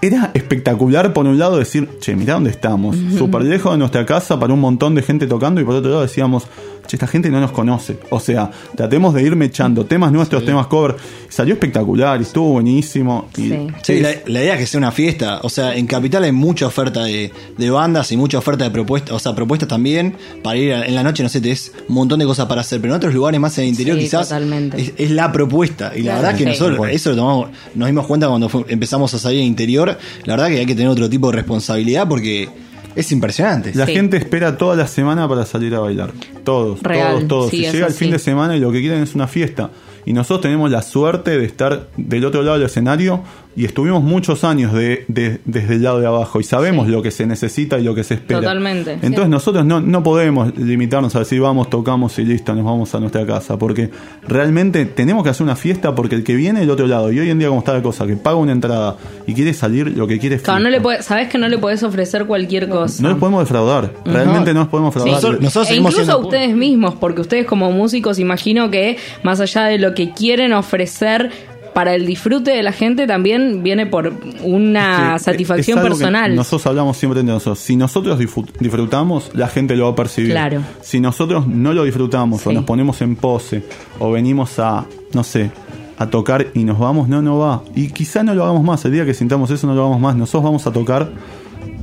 Era 0.01 0.31
espectacular 0.33 1.13
por 1.13 1.25
un 1.25 1.37
lado 1.39 1.57
decir, 1.57 1.89
che, 1.99 2.15
mirá 2.15 2.35
dónde 2.35 2.49
estamos, 2.51 2.95
súper 3.17 3.41
lejos 3.43 3.71
de 3.71 3.77
nuestra 3.79 4.05
casa 4.05 4.39
para 4.39 4.53
un 4.53 4.59
montón 4.59 4.93
de 4.95 5.01
gente 5.01 5.27
tocando 5.27 5.61
y 5.61 5.63
por 5.63 5.75
otro 5.75 5.89
lado 5.89 6.01
decíamos, 6.03 6.43
che, 6.87 6.95
esta 6.97 7.07
gente 7.07 7.29
no 7.31 7.39
nos 7.41 7.51
conoce. 7.51 7.97
O 8.11 8.19
sea, 8.19 8.51
tratemos 8.75 9.13
de 9.15 9.23
ir 9.23 9.35
mechando 9.35 9.85
temas 9.85 10.11
nuestros, 10.11 10.45
temas 10.45 10.67
cover. 10.67 10.95
Salió 11.29 11.53
espectacular 11.55 12.19
y 12.19 12.23
estuvo 12.23 12.49
buenísimo. 12.51 13.27
Y 13.37 13.49
Sí. 13.49 13.67
Sí, 13.81 13.99
la, 13.99 14.09
la 14.27 14.41
idea 14.43 14.53
es 14.53 14.59
que 14.59 14.67
sea 14.67 14.77
una 14.77 14.91
fiesta. 14.91 15.39
O 15.43 15.49
sea, 15.49 15.75
en 15.75 15.87
Capital 15.87 16.23
hay 16.23 16.31
mucha 16.31 16.67
oferta 16.67 17.03
de, 17.03 17.31
de 17.57 17.69
bandas 17.71 18.11
y 18.11 18.17
mucha 18.17 18.37
oferta 18.37 18.63
de 18.65 18.69
propuestas. 18.71 19.15
O 19.15 19.19
sea, 19.19 19.33
propuestas 19.35 19.67
también 19.67 20.15
para 20.43 20.57
ir 20.57 20.73
a- 20.73 20.85
en 20.85 20.93
la 20.95 21.03
noche, 21.03 21.23
no 21.23 21.29
sé, 21.29 21.41
tenés 21.41 21.71
un 21.89 21.95
montón 21.95 22.19
de 22.19 22.25
cosas 22.25 22.45
para 22.45 22.61
hacer. 22.61 22.79
Pero 22.79 22.93
en 22.93 22.97
otros 22.97 23.13
lugares 23.13 23.39
más 23.39 23.57
en 23.57 23.63
el 23.65 23.69
interior 23.71 23.97
Sí, 23.97 24.03
quizás 24.03 24.29
totalmente. 24.29 24.79
es, 24.81 24.93
es 24.97 25.11
la 25.11 25.31
propuesta. 25.31 25.91
Y 25.95 25.99
la 26.03 26.03
Claro, 26.13 26.21
verdad 26.21 26.37
que 26.37 26.43
sí. 26.43 26.49
nosotros 26.51 26.87
eso 26.91 27.09
lo 27.09 27.15
tomamos, 27.15 27.49
nos 27.73 27.87
dimos 27.87 28.05
cuenta 28.05 28.27
cuando 28.27 28.47
fu- 28.47 28.65
empezamos 28.69 29.13
a 29.13 29.19
salir 29.19 29.39
en 29.39 29.47
interior. 29.47 29.84
La 30.25 30.33
verdad 30.35 30.47
que 30.49 30.59
hay 30.59 30.65
que 30.65 30.75
tener 30.75 30.89
otro 30.89 31.09
tipo 31.09 31.29
de 31.31 31.37
responsabilidad 31.37 32.07
porque 32.07 32.49
es 32.95 33.11
impresionante. 33.11 33.71
La 33.75 33.85
Sí. 33.85 33.93
gente 33.93 34.17
espera 34.17 34.57
toda 34.57 34.75
la 34.75 34.87
semana 34.87 35.27
para 35.27 35.45
salir 35.45 35.75
a 35.75 35.79
bailar. 35.79 36.11
Todos, 36.43 36.81
Real, 36.81 37.13
todos, 37.15 37.27
todos. 37.27 37.51
sí, 37.51 37.57
y 37.57 37.65
es 37.65 37.73
llega 37.73 37.87
el 37.87 37.93
fin 37.93 38.11
de 38.11 38.19
semana 38.19 38.55
y 38.55 38.59
lo 38.59 38.71
que 38.71 38.79
quieren 38.81 39.03
es 39.03 39.15
una 39.15 39.27
fiesta. 39.27 39.69
Y 40.05 40.13
nosotros 40.13 40.41
tenemos 40.41 40.69
la 40.71 40.81
suerte 40.83 41.37
de 41.37 41.45
estar 41.45 41.87
del 41.97 42.23
otro 42.25 42.41
lado 42.43 42.57
del 42.57 42.67
escenario 42.67 43.23
y 43.55 43.65
estuvimos 43.65 44.03
muchos 44.03 44.43
años 44.43 44.73
de, 44.73 45.05
de- 45.07 45.39
desde 45.45 45.75
el 45.75 45.83
lado 45.83 45.99
de 46.01 46.07
abajo 46.07 46.39
y 46.39 46.43
sabemos 46.43 46.85
Sí. 46.87 46.91
lo 46.91 47.01
que 47.01 47.11
se 47.11 47.25
necesita 47.25 47.79
y 47.79 47.83
lo 47.83 47.95
que 47.95 48.03
se 48.03 48.15
espera. 48.15 48.39
Totalmente. 48.41 48.93
Entonces 48.93 49.23
Sí. 49.25 49.29
nosotros 49.29 49.65
no, 49.65 49.79
no 49.81 50.03
podemos 50.03 50.57
limitarnos 50.57 51.15
a 51.15 51.19
decir 51.19 51.39
vamos, 51.39 51.69
tocamos 51.69 52.17
y 52.19 52.25
listo, 52.25 52.53
nos 52.53 52.65
vamos 52.65 52.93
a 52.95 52.99
nuestra 52.99 53.25
casa. 53.25 53.57
Porque 53.57 53.89
realmente 54.27 54.85
tenemos 54.85 55.23
que 55.23 55.29
hacer 55.29 55.43
una 55.43 55.55
fiesta 55.55 55.95
porque 55.95 56.15
el 56.15 56.23
que 56.23 56.35
viene 56.35 56.59
del 56.61 56.69
otro 56.69 56.87
lado 56.87 57.11
y 57.11 57.19
hoy 57.19 57.29
en 57.29 57.39
día 57.39 57.47
como 57.47 57.59
está 57.59 57.73
la 57.73 57.81
cosa, 57.81 58.05
que 58.05 58.15
paga 58.15 58.35
una 58.35 58.51
entrada 58.51 58.97
y 59.27 59.33
quiere 59.33 59.53
salir, 59.53 59.95
lo 59.95 60.07
que 60.07 60.19
quiere 60.19 60.35
es 60.37 60.41
Claro, 60.41 60.59
no 60.59 60.69
le 60.69 60.81
puede- 60.81 61.01
sabes 61.03 61.29
que 61.29 61.37
no 61.37 61.47
le 61.47 61.57
podés 61.57 61.83
ofrecer 61.83 62.25
cualquier 62.25 62.67
cosa. 62.69 63.01
No 63.03 63.09
les 63.09 63.17
podemos 63.17 63.41
defraudar. 63.43 63.91
Realmente 64.05 64.53
no, 64.53 64.61
nos 64.61 64.69
podemos 64.69 64.93
Sí. 64.93 64.99
defraudar. 64.99 65.21
Nosotros- 65.23 65.41
nosotros 65.43 65.71
e 65.71 65.75
incluso 65.75 65.97
siendo 65.97 66.19
ustedes 66.19 66.55
mismos, 66.55 66.95
porque 66.95 67.21
ustedes 67.21 67.45
como 67.45 67.71
músicos 67.71 68.19
imagino 68.19 68.69
que 68.71 68.97
más 69.23 69.39
allá 69.39 69.65
de 69.65 69.77
lo 69.79 69.93
que 69.93 70.11
quieren 70.11 70.53
ofrecer 70.53 71.31
para 71.75 71.93
el 71.93 72.05
disfrute 72.07 72.51
de 72.51 72.63
la 72.63 72.71
gente, 72.71 73.05
también 73.05 73.61
viene 73.61 73.85
por 73.85 74.13
una 74.43 75.15
Es 75.17 75.21
que 75.23 75.31
satisfacción 75.31 75.81
personal. 75.81 76.33
Nosotros 76.33 76.65
hablamos 76.67 76.95
siempre 76.97 77.19
entre 77.19 77.33
nosotros. 77.33 77.59
Si 77.59 77.75
nosotros 77.75 78.17
disfrut- 78.17 78.49
disfrutamos, 78.59 79.29
la 79.33 79.47
gente 79.49 79.75
lo 79.75 79.83
va 79.85 79.91
a 79.91 79.95
percibir. 79.95 80.31
Claro. 80.31 80.61
Si 80.81 80.99
nosotros 81.01 81.45
no 81.47 81.73
lo 81.73 81.83
disfrutamos 81.83 82.47
o 82.47 82.49
Sí. 82.49 82.55
nos 82.55 82.63
ponemos 82.65 83.01
en 83.01 83.17
pose 83.17 83.63
o 83.99 84.09
venimos 84.11 84.57
a, 84.57 84.85
no 85.13 85.23
sé, 85.23 85.51
a 85.97 86.07
tocar 86.07 86.47
y 86.53 86.63
nos 86.63 86.79
vamos, 86.79 87.09
no, 87.09 87.21
no 87.21 87.37
va. 87.39 87.61
Y 87.75 87.89
quizá 87.89 88.23
no 88.23 88.33
lo 88.33 88.43
hagamos 88.45 88.63
más. 88.63 88.83
El 88.85 88.93
día 88.93 89.05
que 89.05 89.13
sintamos 89.13 89.51
eso, 89.51 89.67
no 89.67 89.75
lo 89.75 89.81
hagamos 89.81 89.99
más. 89.99 90.15
Nosotros 90.15 90.43
vamos 90.43 90.65
a 90.67 90.71
tocar 90.71 91.09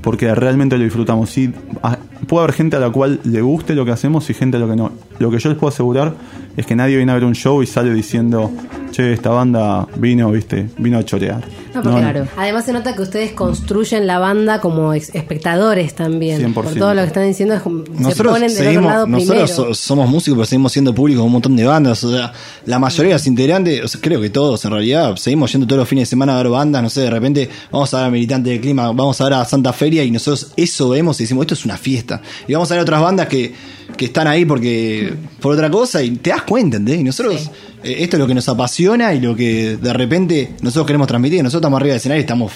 porque 0.00 0.34
realmente 0.34 0.76
lo 0.78 0.84
disfrutamos. 0.84 1.36
Y 1.36 1.52
a- 1.82 1.98
puede 2.26 2.44
haber 2.44 2.54
gente 2.54 2.76
a 2.76 2.80
la 2.80 2.88
cual 2.90 3.20
le 3.24 3.40
guste 3.42 3.74
lo 3.74 3.84
que 3.84 3.90
hacemos 3.90 4.28
y 4.30 4.34
gente 4.34 4.56
a 4.56 4.60
lo 4.60 4.68
que 4.68 4.76
no. 4.76 4.90
Lo 5.18 5.30
que 5.30 5.38
yo 5.38 5.50
les 5.50 5.58
puedo 5.58 5.68
asegurar 5.70 6.14
es 6.56 6.64
que 6.66 6.74
nadie 6.76 6.96
viene 6.96 7.12
a 7.12 7.14
ver 7.14 7.24
un 7.24 7.34
show 7.34 7.62
y 7.62 7.66
sale 7.66 7.92
diciendo, 7.92 8.50
che, 8.92 9.12
esta 9.12 9.30
banda 9.30 9.86
vino, 9.96 10.30
viste, 10.30 10.68
vino 10.78 10.98
a 10.98 11.04
chorear. 11.04 11.40
No, 11.74 11.82
porque 11.82 11.88
No, 11.88 11.98
Claro. 11.98 12.28
Además 12.36 12.64
se 12.66 12.72
nota 12.72 12.94
que 12.94 13.02
ustedes 13.02 13.32
construyen 13.32 14.06
la 14.06 14.18
banda 14.18 14.60
como 14.60 14.92
espectadores 14.92 15.94
también. 15.94 16.38
100%. 16.40 16.54
Por 16.54 16.66
todo 16.78 16.94
lo 16.94 17.00
que 17.02 17.06
están 17.08 17.26
diciendo, 17.26 17.54
es 17.54 17.62
como- 17.62 17.84
se 17.84 17.90
Nosotros, 18.02 18.32
ponen 18.34 18.48
del 18.48 18.56
seguimos, 18.56 18.84
otro 18.84 18.90
lado 18.90 19.06
nosotros 19.06 19.50
primero. 19.50 19.74
so- 19.74 19.74
somos 19.74 20.08
músicos, 20.08 20.36
pero 20.38 20.46
seguimos 20.46 20.72
siendo 20.72 20.94
públicos 20.94 21.22
de 21.22 21.26
un 21.26 21.32
montón 21.32 21.56
de 21.56 21.64
bandas. 21.64 22.04
O 22.04 22.10
sea, 22.12 22.32
la 22.66 22.78
mayoría 22.78 23.10
de 23.10 23.14
los 23.14 23.26
integrantes, 23.26 23.82
o 23.84 23.88
sea, 23.88 24.00
creo 24.00 24.20
que 24.20 24.30
todos 24.30 24.64
en 24.64 24.70
realidad, 24.70 25.16
seguimos 25.16 25.50
yendo 25.52 25.66
todos 25.66 25.80
los 25.80 25.88
fines 25.88 26.02
de 26.08 26.10
semana 26.10 26.34
a 26.34 26.42
ver 26.42 26.50
bandas. 26.50 26.82
No 26.82 26.90
sé, 26.90 27.00
de 27.02 27.10
repente 27.10 27.48
vamos 27.70 27.92
a 27.94 27.98
ver 27.98 28.06
a 28.06 28.10
Militante 28.10 28.50
del 28.50 28.60
Clima, 28.60 28.86
vamos 28.92 29.20
a 29.20 29.24
ver 29.24 29.34
a 29.34 29.44
Santa 29.44 29.72
Feria 29.72 30.04
y 30.04 30.10
nosotros 30.10 30.52
eso 30.56 30.90
vemos 30.90 31.18
y 31.20 31.24
decimos, 31.24 31.42
esto 31.42 31.54
es 31.54 31.64
una 31.64 31.76
fiesta. 31.78 32.20
Y 32.46 32.52
vamos 32.52 32.70
a 32.70 32.74
ver 32.74 32.82
otras 32.82 33.00
bandas 33.00 33.26
que, 33.28 33.54
que 33.96 34.06
están 34.06 34.26
ahí 34.26 34.44
porque 34.44 35.14
por 35.40 35.54
otra 35.54 35.70
cosa 35.70 36.02
y 36.02 36.10
te 36.16 36.30
das 36.30 36.42
cuenta, 36.42 36.76
¿entendés? 36.76 37.00
Y 37.00 37.04
nosotros, 37.04 37.50
eh, 37.82 37.96
esto 37.98 38.16
es 38.16 38.20
lo 38.20 38.26
que 38.26 38.34
nos 38.34 38.48
apasiona 38.48 39.14
y 39.14 39.20
lo 39.20 39.34
que 39.34 39.76
de 39.76 39.92
repente 39.92 40.50
nosotros 40.62 40.86
queremos 40.86 41.08
transmitir. 41.08 41.42
Nosotros 41.42 41.60
estamos 41.60 41.78
arriba 41.78 41.92
del 41.92 41.98
escenario 41.98 42.20
y 42.20 42.24
estamos. 42.24 42.52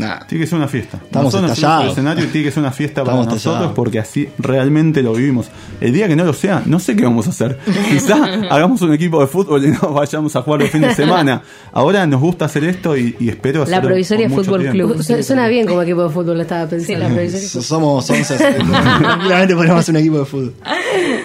Nada. 0.00 0.26
Tiene 0.28 0.44
que 0.44 0.48
ser 0.48 0.58
una 0.58 0.68
fiesta. 0.68 0.98
Estamos 1.04 1.32
nosotros 1.32 1.52
estallados. 1.58 1.92
escenario 1.92 2.24
y 2.24 2.28
tiene 2.28 2.46
que 2.46 2.50
ser 2.52 2.62
una 2.62 2.72
fiesta 2.72 3.04
para 3.04 3.16
nosotros 3.16 3.38
estallados. 3.38 3.72
porque 3.74 3.98
así 3.98 4.28
realmente 4.38 5.02
lo 5.02 5.12
vivimos. 5.14 5.46
El 5.80 5.92
día 5.92 6.08
que 6.08 6.16
no 6.16 6.24
lo 6.24 6.32
sea, 6.32 6.62
no 6.66 6.78
sé 6.80 6.96
qué 6.96 7.04
vamos 7.04 7.26
a 7.26 7.30
hacer. 7.30 7.58
Quizá 7.88 8.16
hagamos 8.50 8.80
un 8.82 8.92
equipo 8.92 9.20
de 9.20 9.26
fútbol 9.26 9.64
y 9.64 9.68
no 9.82 9.92
vayamos 9.92 10.34
a 10.36 10.42
jugar 10.42 10.62
el 10.62 10.68
fin 10.68 10.80
de 10.82 10.94
semana. 10.94 11.42
Ahora 11.72 12.06
nos 12.06 12.20
gusta 12.20 12.44
hacer 12.46 12.64
esto 12.64 12.96
y, 12.96 13.16
y 13.20 13.28
espero 13.28 13.62
hacerlo. 13.62 13.88
Provisoria 13.88 14.28
por 14.28 14.36
mucho 14.38 14.50
Fútbol 14.50 14.60
tiempo. 14.70 14.92
Club. 14.94 15.02
Su- 15.02 15.22
Suena 15.22 15.48
bien 15.48 15.66
como 15.66 15.82
equipo 15.82 16.02
de 16.04 16.10
fútbol, 16.10 16.40
estaba 16.40 16.64
Sí, 16.68 16.76
pensando. 16.76 17.08
la 17.08 17.14
provisoria 17.14 17.48
So- 17.48 17.62
Somos, 17.62 18.06
somos 18.06 18.26
tranquilamente 18.28 19.54
podemos 19.54 19.80
hacer 19.80 19.94
un 19.94 20.00
equipo 20.00 20.18
de 20.18 20.24
fútbol. 20.24 20.54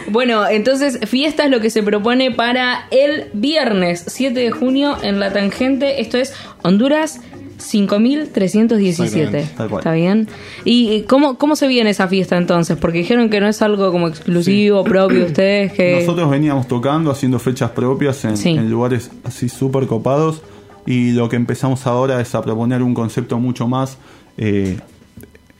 Bueno, 0.09 0.47
entonces 0.47 0.99
fiesta 1.07 1.45
es 1.45 1.51
lo 1.51 1.59
que 1.59 1.69
se 1.69 1.83
propone 1.83 2.31
para 2.31 2.85
el 2.91 3.29
viernes 3.33 4.03
7 4.07 4.39
de 4.39 4.51
junio 4.51 4.97
en 5.01 5.19
La 5.19 5.31
Tangente. 5.33 6.01
Esto 6.01 6.17
es 6.17 6.33
Honduras 6.63 7.19
5317. 7.57 9.13
Exactamente, 9.13 9.55
tal 9.57 9.69
cual. 9.69 9.79
¿Está 9.81 9.93
bien? 9.93 10.27
¿Y 10.65 11.01
cómo, 11.03 11.37
cómo 11.37 11.55
se 11.55 11.67
viene 11.67 11.89
esa 11.89 12.07
fiesta 12.07 12.37
entonces? 12.37 12.77
Porque 12.77 12.99
dijeron 12.99 13.29
que 13.29 13.39
no 13.39 13.47
es 13.47 13.61
algo 13.61 13.91
como 13.91 14.07
exclusivo, 14.07 14.83
propio 14.83 15.19
de 15.19 15.25
ustedes. 15.25 15.73
que 15.73 15.99
Nosotros 15.99 16.29
veníamos 16.29 16.67
tocando, 16.67 17.11
haciendo 17.11 17.39
fechas 17.39 17.71
propias 17.71 18.23
en, 18.25 18.37
Sí. 18.37 18.49
en 18.49 18.69
lugares 18.69 19.11
así 19.23 19.49
súper 19.49 19.87
copados 19.87 20.41
y 20.85 21.11
lo 21.11 21.29
que 21.29 21.35
empezamos 21.35 21.87
ahora 21.87 22.19
es 22.21 22.35
a 22.35 22.41
proponer 22.41 22.81
un 22.83 22.93
concepto 22.93 23.39
mucho 23.39 23.67
más 23.67 23.97
eh, 24.37 24.77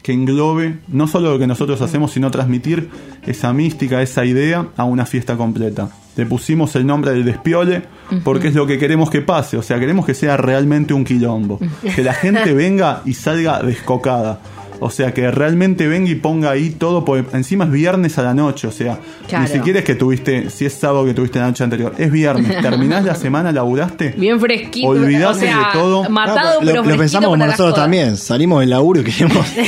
que 0.03 0.11
englobe 0.11 0.79
no 0.89 1.07
solo 1.07 1.31
lo 1.31 1.39
que 1.39 1.47
nosotros 1.47 1.81
hacemos, 1.81 2.11
sino 2.11 2.29
transmitir 2.29 2.89
esa 3.25 3.53
mística, 3.53 4.01
esa 4.01 4.25
idea 4.25 4.67
a 4.75 4.83
una 4.83 5.05
fiesta 5.05 5.37
completa. 5.37 5.89
Le 6.15 6.25
pusimos 6.27 6.75
el 6.75 6.85
nombre 6.85 7.11
del 7.11 7.25
despiole 7.25 7.83
porque 8.23 8.49
es 8.49 8.53
lo 8.53 8.67
que 8.67 8.77
queremos 8.77 9.09
que 9.09 9.21
pase, 9.21 9.57
o 9.57 9.63
sea, 9.63 9.79
queremos 9.79 10.05
que 10.05 10.13
sea 10.13 10.37
realmente 10.37 10.93
un 10.93 11.05
quilombo, 11.05 11.59
que 11.95 12.03
la 12.03 12.13
gente 12.13 12.53
venga 12.53 13.01
y 13.05 13.13
salga 13.13 13.63
descocada. 13.63 14.39
O 14.83 14.89
sea, 14.89 15.13
que 15.13 15.31
realmente 15.31 15.87
venga 15.87 16.09
y 16.09 16.15
ponga 16.15 16.51
ahí 16.51 16.69
todo, 16.71 17.05
porque 17.05 17.25
encima 17.37 17.63
es 17.63 17.71
viernes 17.71 18.17
a 18.17 18.23
la 18.23 18.33
noche, 18.33 18.67
o 18.67 18.71
sea, 18.71 18.99
Claro. 19.29 19.45
ni 19.45 19.49
siquiera 19.49 19.79
es 19.79 19.85
que 19.85 19.95
tuviste, 19.95 20.49
si 20.49 20.65
es 20.65 20.73
sábado 20.73 21.05
que 21.05 21.13
tuviste 21.13 21.39
la 21.39 21.47
noche 21.47 21.63
anterior, 21.63 21.93
es 21.97 22.11
viernes, 22.11 22.61
terminás 22.61 23.05
la 23.05 23.15
semana, 23.15 23.51
laburaste, 23.53 24.13
Bien 24.17 24.39
fresquito. 24.39 24.87
Olvidate 24.89 25.37
o 25.37 25.39
sea, 25.39 25.57
de 25.57 25.63
todo. 25.73 26.09
Matado, 26.09 26.59
Lo, 26.59 26.65
pero 26.67 26.75
lo 26.75 26.83
fresquito 26.83 26.97
pensamos 26.97 27.29
como 27.29 27.45
nosotros 27.45 27.75
también. 27.75 28.17
Salimos 28.17 28.59
del 28.59 28.71
laburo 28.71 28.99
y 28.99 29.03
queremos. 29.05 29.47
es 29.57 29.67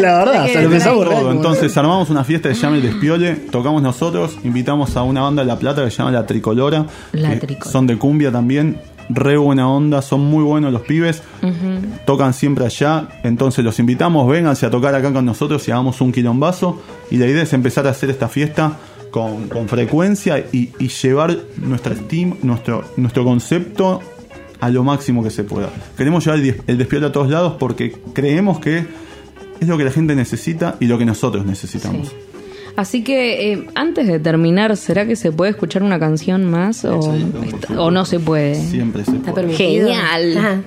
la 0.00 0.18
verdad, 0.18 0.44
o 0.44 0.48
sea, 0.48 0.62
lo 0.62 0.70
pensamos 0.70 1.04
todo. 1.08 1.32
Entonces 1.32 1.76
armamos 1.76 2.10
una 2.10 2.22
fiesta 2.24 2.48
que 2.50 2.54
se 2.54 2.60
llama 2.60 2.76
El 2.76 2.82
Despiole, 2.82 3.34
tocamos 3.50 3.82
nosotros, 3.82 4.36
invitamos 4.44 4.94
a 4.96 5.02
una 5.04 5.22
banda 5.22 5.42
de 5.42 5.48
La 5.48 5.58
Plata 5.58 5.84
que 5.84 5.90
se 5.90 5.96
llama 5.98 6.10
La 6.12 6.26
Tricolora. 6.26 6.84
La 7.12 7.30
que 7.30 7.46
Tricolora. 7.46 7.70
Son 7.72 7.86
de 7.86 7.96
cumbia 7.96 8.30
también, 8.30 8.78
re 9.08 9.36
buena 9.36 9.68
onda, 9.70 10.02
son 10.02 10.20
muy 10.20 10.44
buenos 10.44 10.72
los 10.72 10.82
pibes, 10.82 11.22
tocan 12.04 12.34
siempre 12.34 12.64
allá, 12.64 13.08
entonces 13.22 13.64
los 13.64 13.78
invitamos, 13.78 14.28
vénganse 14.28 14.66
a 14.66 14.70
tocar 14.70 14.94
acá 14.94 15.12
con 15.12 15.24
nosotros 15.24 15.66
y 15.68 15.70
hagamos 15.70 16.00
un 16.00 16.12
quilombazo. 16.12 16.80
Y 17.10 17.16
la 17.16 17.26
idea 17.26 17.42
es 17.42 17.52
empezar 17.52 17.86
a 17.86 17.90
hacer 17.90 18.10
esta 18.10 18.28
fiesta 18.28 18.78
con, 19.10 19.48
con 19.48 19.68
frecuencia 19.68 20.38
y, 20.52 20.70
y 20.78 20.88
llevar 20.88 21.36
nuestra 21.56 21.94
Steam, 21.94 22.36
nuestro, 22.42 22.84
nuestro 22.96 23.24
concepto 23.24 24.00
a 24.60 24.70
lo 24.70 24.84
máximo 24.84 25.22
que 25.22 25.30
se 25.30 25.44
pueda. 25.44 25.70
Queremos 25.96 26.24
llevar 26.24 26.40
el, 26.40 26.62
el 26.66 26.78
despiole 26.78 27.06
a 27.06 27.12
todos 27.12 27.30
lados 27.30 27.54
porque 27.58 27.96
creemos 28.12 28.58
que 28.58 28.86
es 29.60 29.68
lo 29.68 29.78
que 29.78 29.84
la 29.84 29.90
gente 29.90 30.14
necesita 30.14 30.76
y 30.80 30.86
lo 30.86 30.98
que 30.98 31.04
nosotros 31.04 31.44
necesitamos. 31.46 32.08
Sí. 32.08 32.14
Así 32.78 33.02
que 33.02 33.52
eh, 33.52 33.66
antes 33.74 34.06
de 34.06 34.20
terminar, 34.20 34.76
¿será 34.76 35.04
que 35.04 35.16
se 35.16 35.32
puede 35.32 35.50
escuchar 35.50 35.82
una 35.82 35.98
canción 35.98 36.44
más 36.44 36.84
o, 36.84 37.12
está- 37.12 37.80
o 37.80 37.90
no 37.90 38.04
se 38.04 38.20
puede? 38.20 38.54
Siempre 38.54 39.04
se 39.04 39.16
Está 39.16 39.32
puede. 39.32 39.48
permitido. 39.48 39.88
Genial. 39.88 40.38
Ajá. 40.38 40.60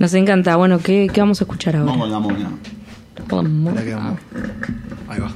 Nos 0.00 0.12
encanta. 0.14 0.56
Bueno, 0.56 0.80
¿qué, 0.80 1.06
qué 1.12 1.20
vamos 1.20 1.40
a 1.40 1.44
escuchar 1.44 1.76
ahora? 1.76 1.92
Vamos 1.92 2.10
la 2.10 2.18
mona. 2.18 2.50
Vamos. 3.28 3.68
Espera 3.76 3.86
que 3.86 3.94
vamos. 3.94 4.18
Ahí 5.08 5.20
va. 5.20 5.32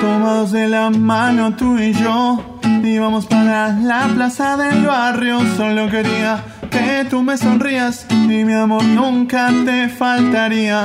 Tomados 0.00 0.52
de 0.52 0.68
la 0.68 0.90
mano 0.90 1.54
tú 1.56 1.78
y 1.78 1.92
yo, 1.92 2.57
íbamos 2.98 3.26
para 3.26 3.68
la 3.74 4.08
plaza 4.08 4.56
del 4.56 4.84
barrio. 4.84 5.38
Solo 5.56 5.88
quería 5.88 6.42
que 6.68 7.06
tú 7.08 7.22
me 7.22 7.36
sonrías 7.36 8.06
y 8.10 8.44
mi 8.44 8.52
amor 8.52 8.82
nunca 8.82 9.52
te 9.64 9.88
faltaría. 9.88 10.82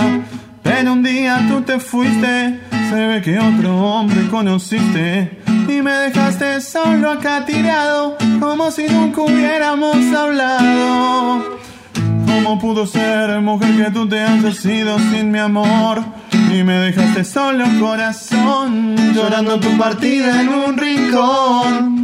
Pero 0.61 0.93
un 0.93 1.01
día 1.01 1.43
tú 1.49 1.61
te 1.61 1.79
fuiste, 1.79 2.59
se 2.89 3.07
ve 3.07 3.21
que 3.21 3.39
otro 3.39 3.75
hombre 3.77 4.27
conociste 4.29 5.39
y 5.67 5.81
me 5.81 5.91
dejaste 5.91 6.61
solo 6.61 7.11
acá 7.11 7.45
tirado, 7.45 8.15
como 8.39 8.69
si 8.69 8.87
nunca 8.87 9.21
hubiéramos 9.21 9.97
hablado. 10.13 11.59
¿Cómo 12.27 12.59
pudo 12.59 12.85
ser, 12.85 13.41
mujer, 13.41 13.75
que 13.75 13.91
tú 13.91 14.07
te 14.07 14.19
hayas 14.19 14.63
ido 14.65 14.99
sin 14.99 15.31
mi 15.31 15.39
amor? 15.39 16.03
Y 16.53 16.63
me 16.63 16.73
dejaste 16.73 17.23
solo 17.23 17.65
corazón, 17.79 18.95
llorando 19.15 19.59
tu 19.59 19.75
partida 19.75 20.41
en 20.41 20.49
un 20.49 20.77
rincón. 20.77 22.02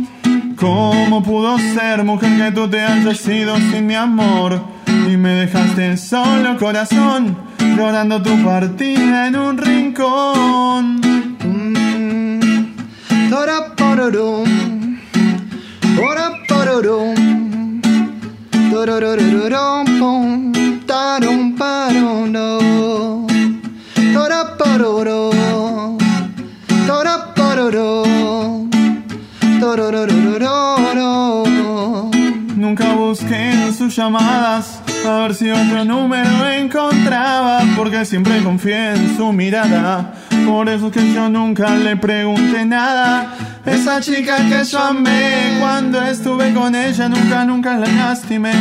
¿Cómo 0.59 1.23
pudo 1.23 1.57
ser, 1.57 2.03
mujer, 2.03 2.37
que 2.37 2.51
tú 2.51 2.69
te 2.69 2.81
hayas 2.81 3.25
ido 3.27 3.55
sin 3.55 3.87
mi 3.87 3.95
amor? 3.95 4.61
Y 5.09 5.15
me 5.15 5.29
dejaste 5.29 5.95
solo 5.95 6.57
corazón, 6.57 7.37
llorando 7.77 8.21
tu 8.21 8.43
partida 8.43 9.27
en 9.27 9.37
un 9.37 9.57
rincón. 9.57 10.99
Mm. 11.45 13.33
Oraparorum. 13.33 14.69
Tororororom, 18.71 19.99
pom. 19.99 20.51
Tarum, 20.85 21.55
llamadas 33.89 34.81
a 35.05 35.17
ver 35.19 35.35
si 35.35 35.49
otro 35.49 35.85
número 35.85 36.47
encontraba, 36.49 37.61
porque 37.75 38.05
siempre 38.05 38.43
confié 38.43 38.91
en 38.91 39.15
su 39.15 39.31
mirada. 39.31 40.13
Por 40.45 40.67
eso 40.69 40.87
es 40.87 40.93
que 40.93 41.13
yo 41.13 41.29
nunca 41.29 41.75
le 41.75 41.95
pregunté 41.95 42.65
nada. 42.65 43.33
Esa 43.65 44.01
chica 44.01 44.37
que 44.37 44.63
yo 44.63 44.79
amé 44.79 45.57
cuando 45.59 46.01
estuve 46.01 46.53
con 46.53 46.75
ella, 46.75 47.07
nunca, 47.07 47.45
nunca 47.45 47.77
la 47.77 47.87
lastimé. 47.87 48.53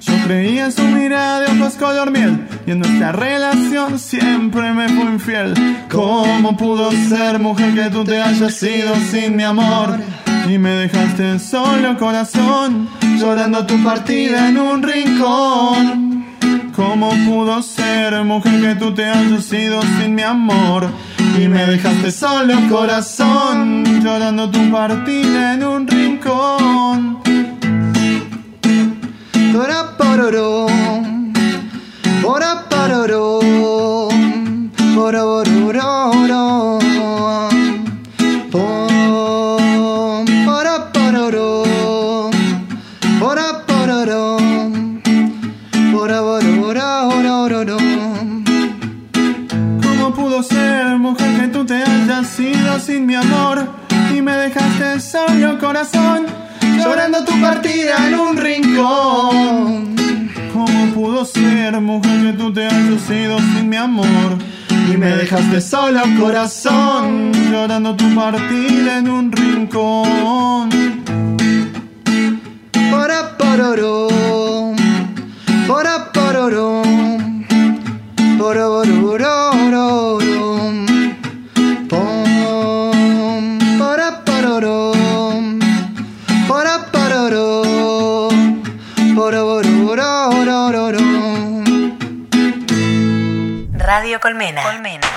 Yo 0.00 0.14
creía 0.24 0.66
en 0.66 0.72
su 0.72 0.82
mirada 0.82 1.40
de 1.40 1.58
ojos 1.58 1.74
color 1.74 2.10
miel 2.10 2.46
y 2.66 2.72
en 2.72 2.80
nuestra 2.80 3.12
relación 3.12 3.98
siempre 3.98 4.72
me 4.72 4.88
fue 4.88 5.04
infiel. 5.04 5.54
¿Cómo 5.90 6.56
pudo 6.56 6.90
ser 7.08 7.38
mujer 7.38 7.74
que 7.74 7.90
tú 7.90 8.04
te 8.04 8.20
hayas 8.20 8.62
ido 8.62 8.94
sin 9.10 9.36
mi 9.36 9.44
amor? 9.44 9.98
Y 10.48 10.58
me 10.58 10.70
dejaste 10.70 11.38
solo 11.38 11.96
corazón, 11.98 12.88
llorando 13.18 13.64
tu 13.66 13.82
partida 13.82 14.48
en 14.48 14.58
un 14.58 14.82
rincón. 14.82 16.26
¿Cómo 16.76 17.10
pudo 17.24 17.62
ser, 17.62 18.24
mujer, 18.24 18.60
que 18.60 18.74
tú 18.74 18.92
te 18.92 19.04
hayas 19.04 19.52
ido 19.52 19.80
sin 19.98 20.14
mi 20.14 20.22
amor? 20.22 20.88
Y 21.40 21.48
me 21.48 21.64
dejaste 21.66 22.10
solo 22.10 22.54
corazón, 22.68 23.84
llorando 24.02 24.50
tu 24.50 24.70
partida 24.70 25.54
en 25.54 25.64
un 25.64 25.86
rincón. 25.86 27.18
Toraparorum. 29.52 31.32
Oraparorum. 32.24 33.44
Ororororom. 34.96 35.43
Sin 52.94 53.06
mi 53.06 53.16
amor? 53.16 53.66
Y 54.14 54.22
me 54.22 54.32
dejaste 54.36 55.00
solo 55.00 55.58
corazón, 55.58 56.26
llorando 56.78 57.24
tu 57.24 57.40
partida 57.40 58.06
en 58.06 58.14
un 58.14 58.36
rincón. 58.36 59.96
¿Cómo 60.52 60.86
pudo 60.94 61.24
ser, 61.24 61.80
mujer, 61.80 62.22
que 62.22 62.32
tú 62.34 62.52
te 62.52 62.66
hayas 62.66 63.10
ido 63.10 63.38
sin 63.38 63.68
mi 63.68 63.76
amor? 63.76 64.38
Y 64.92 64.96
me 64.96 65.08
dejaste 65.16 65.60
solo 65.60 66.02
corazón, 66.20 67.32
llorando 67.50 67.96
tu 67.96 68.14
partida 68.14 68.98
en 68.98 69.10
un 69.10 69.32
rincón. 69.32 70.68
Oraparorum. 72.92 74.76
Ororororom. 78.38 79.53
Radio 94.04 94.20
Colmena. 94.20 94.60
Colmena. 94.60 95.08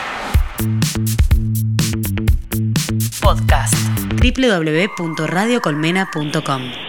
Podcast. 3.20 3.76
www.radiocolmena.com 4.22 6.87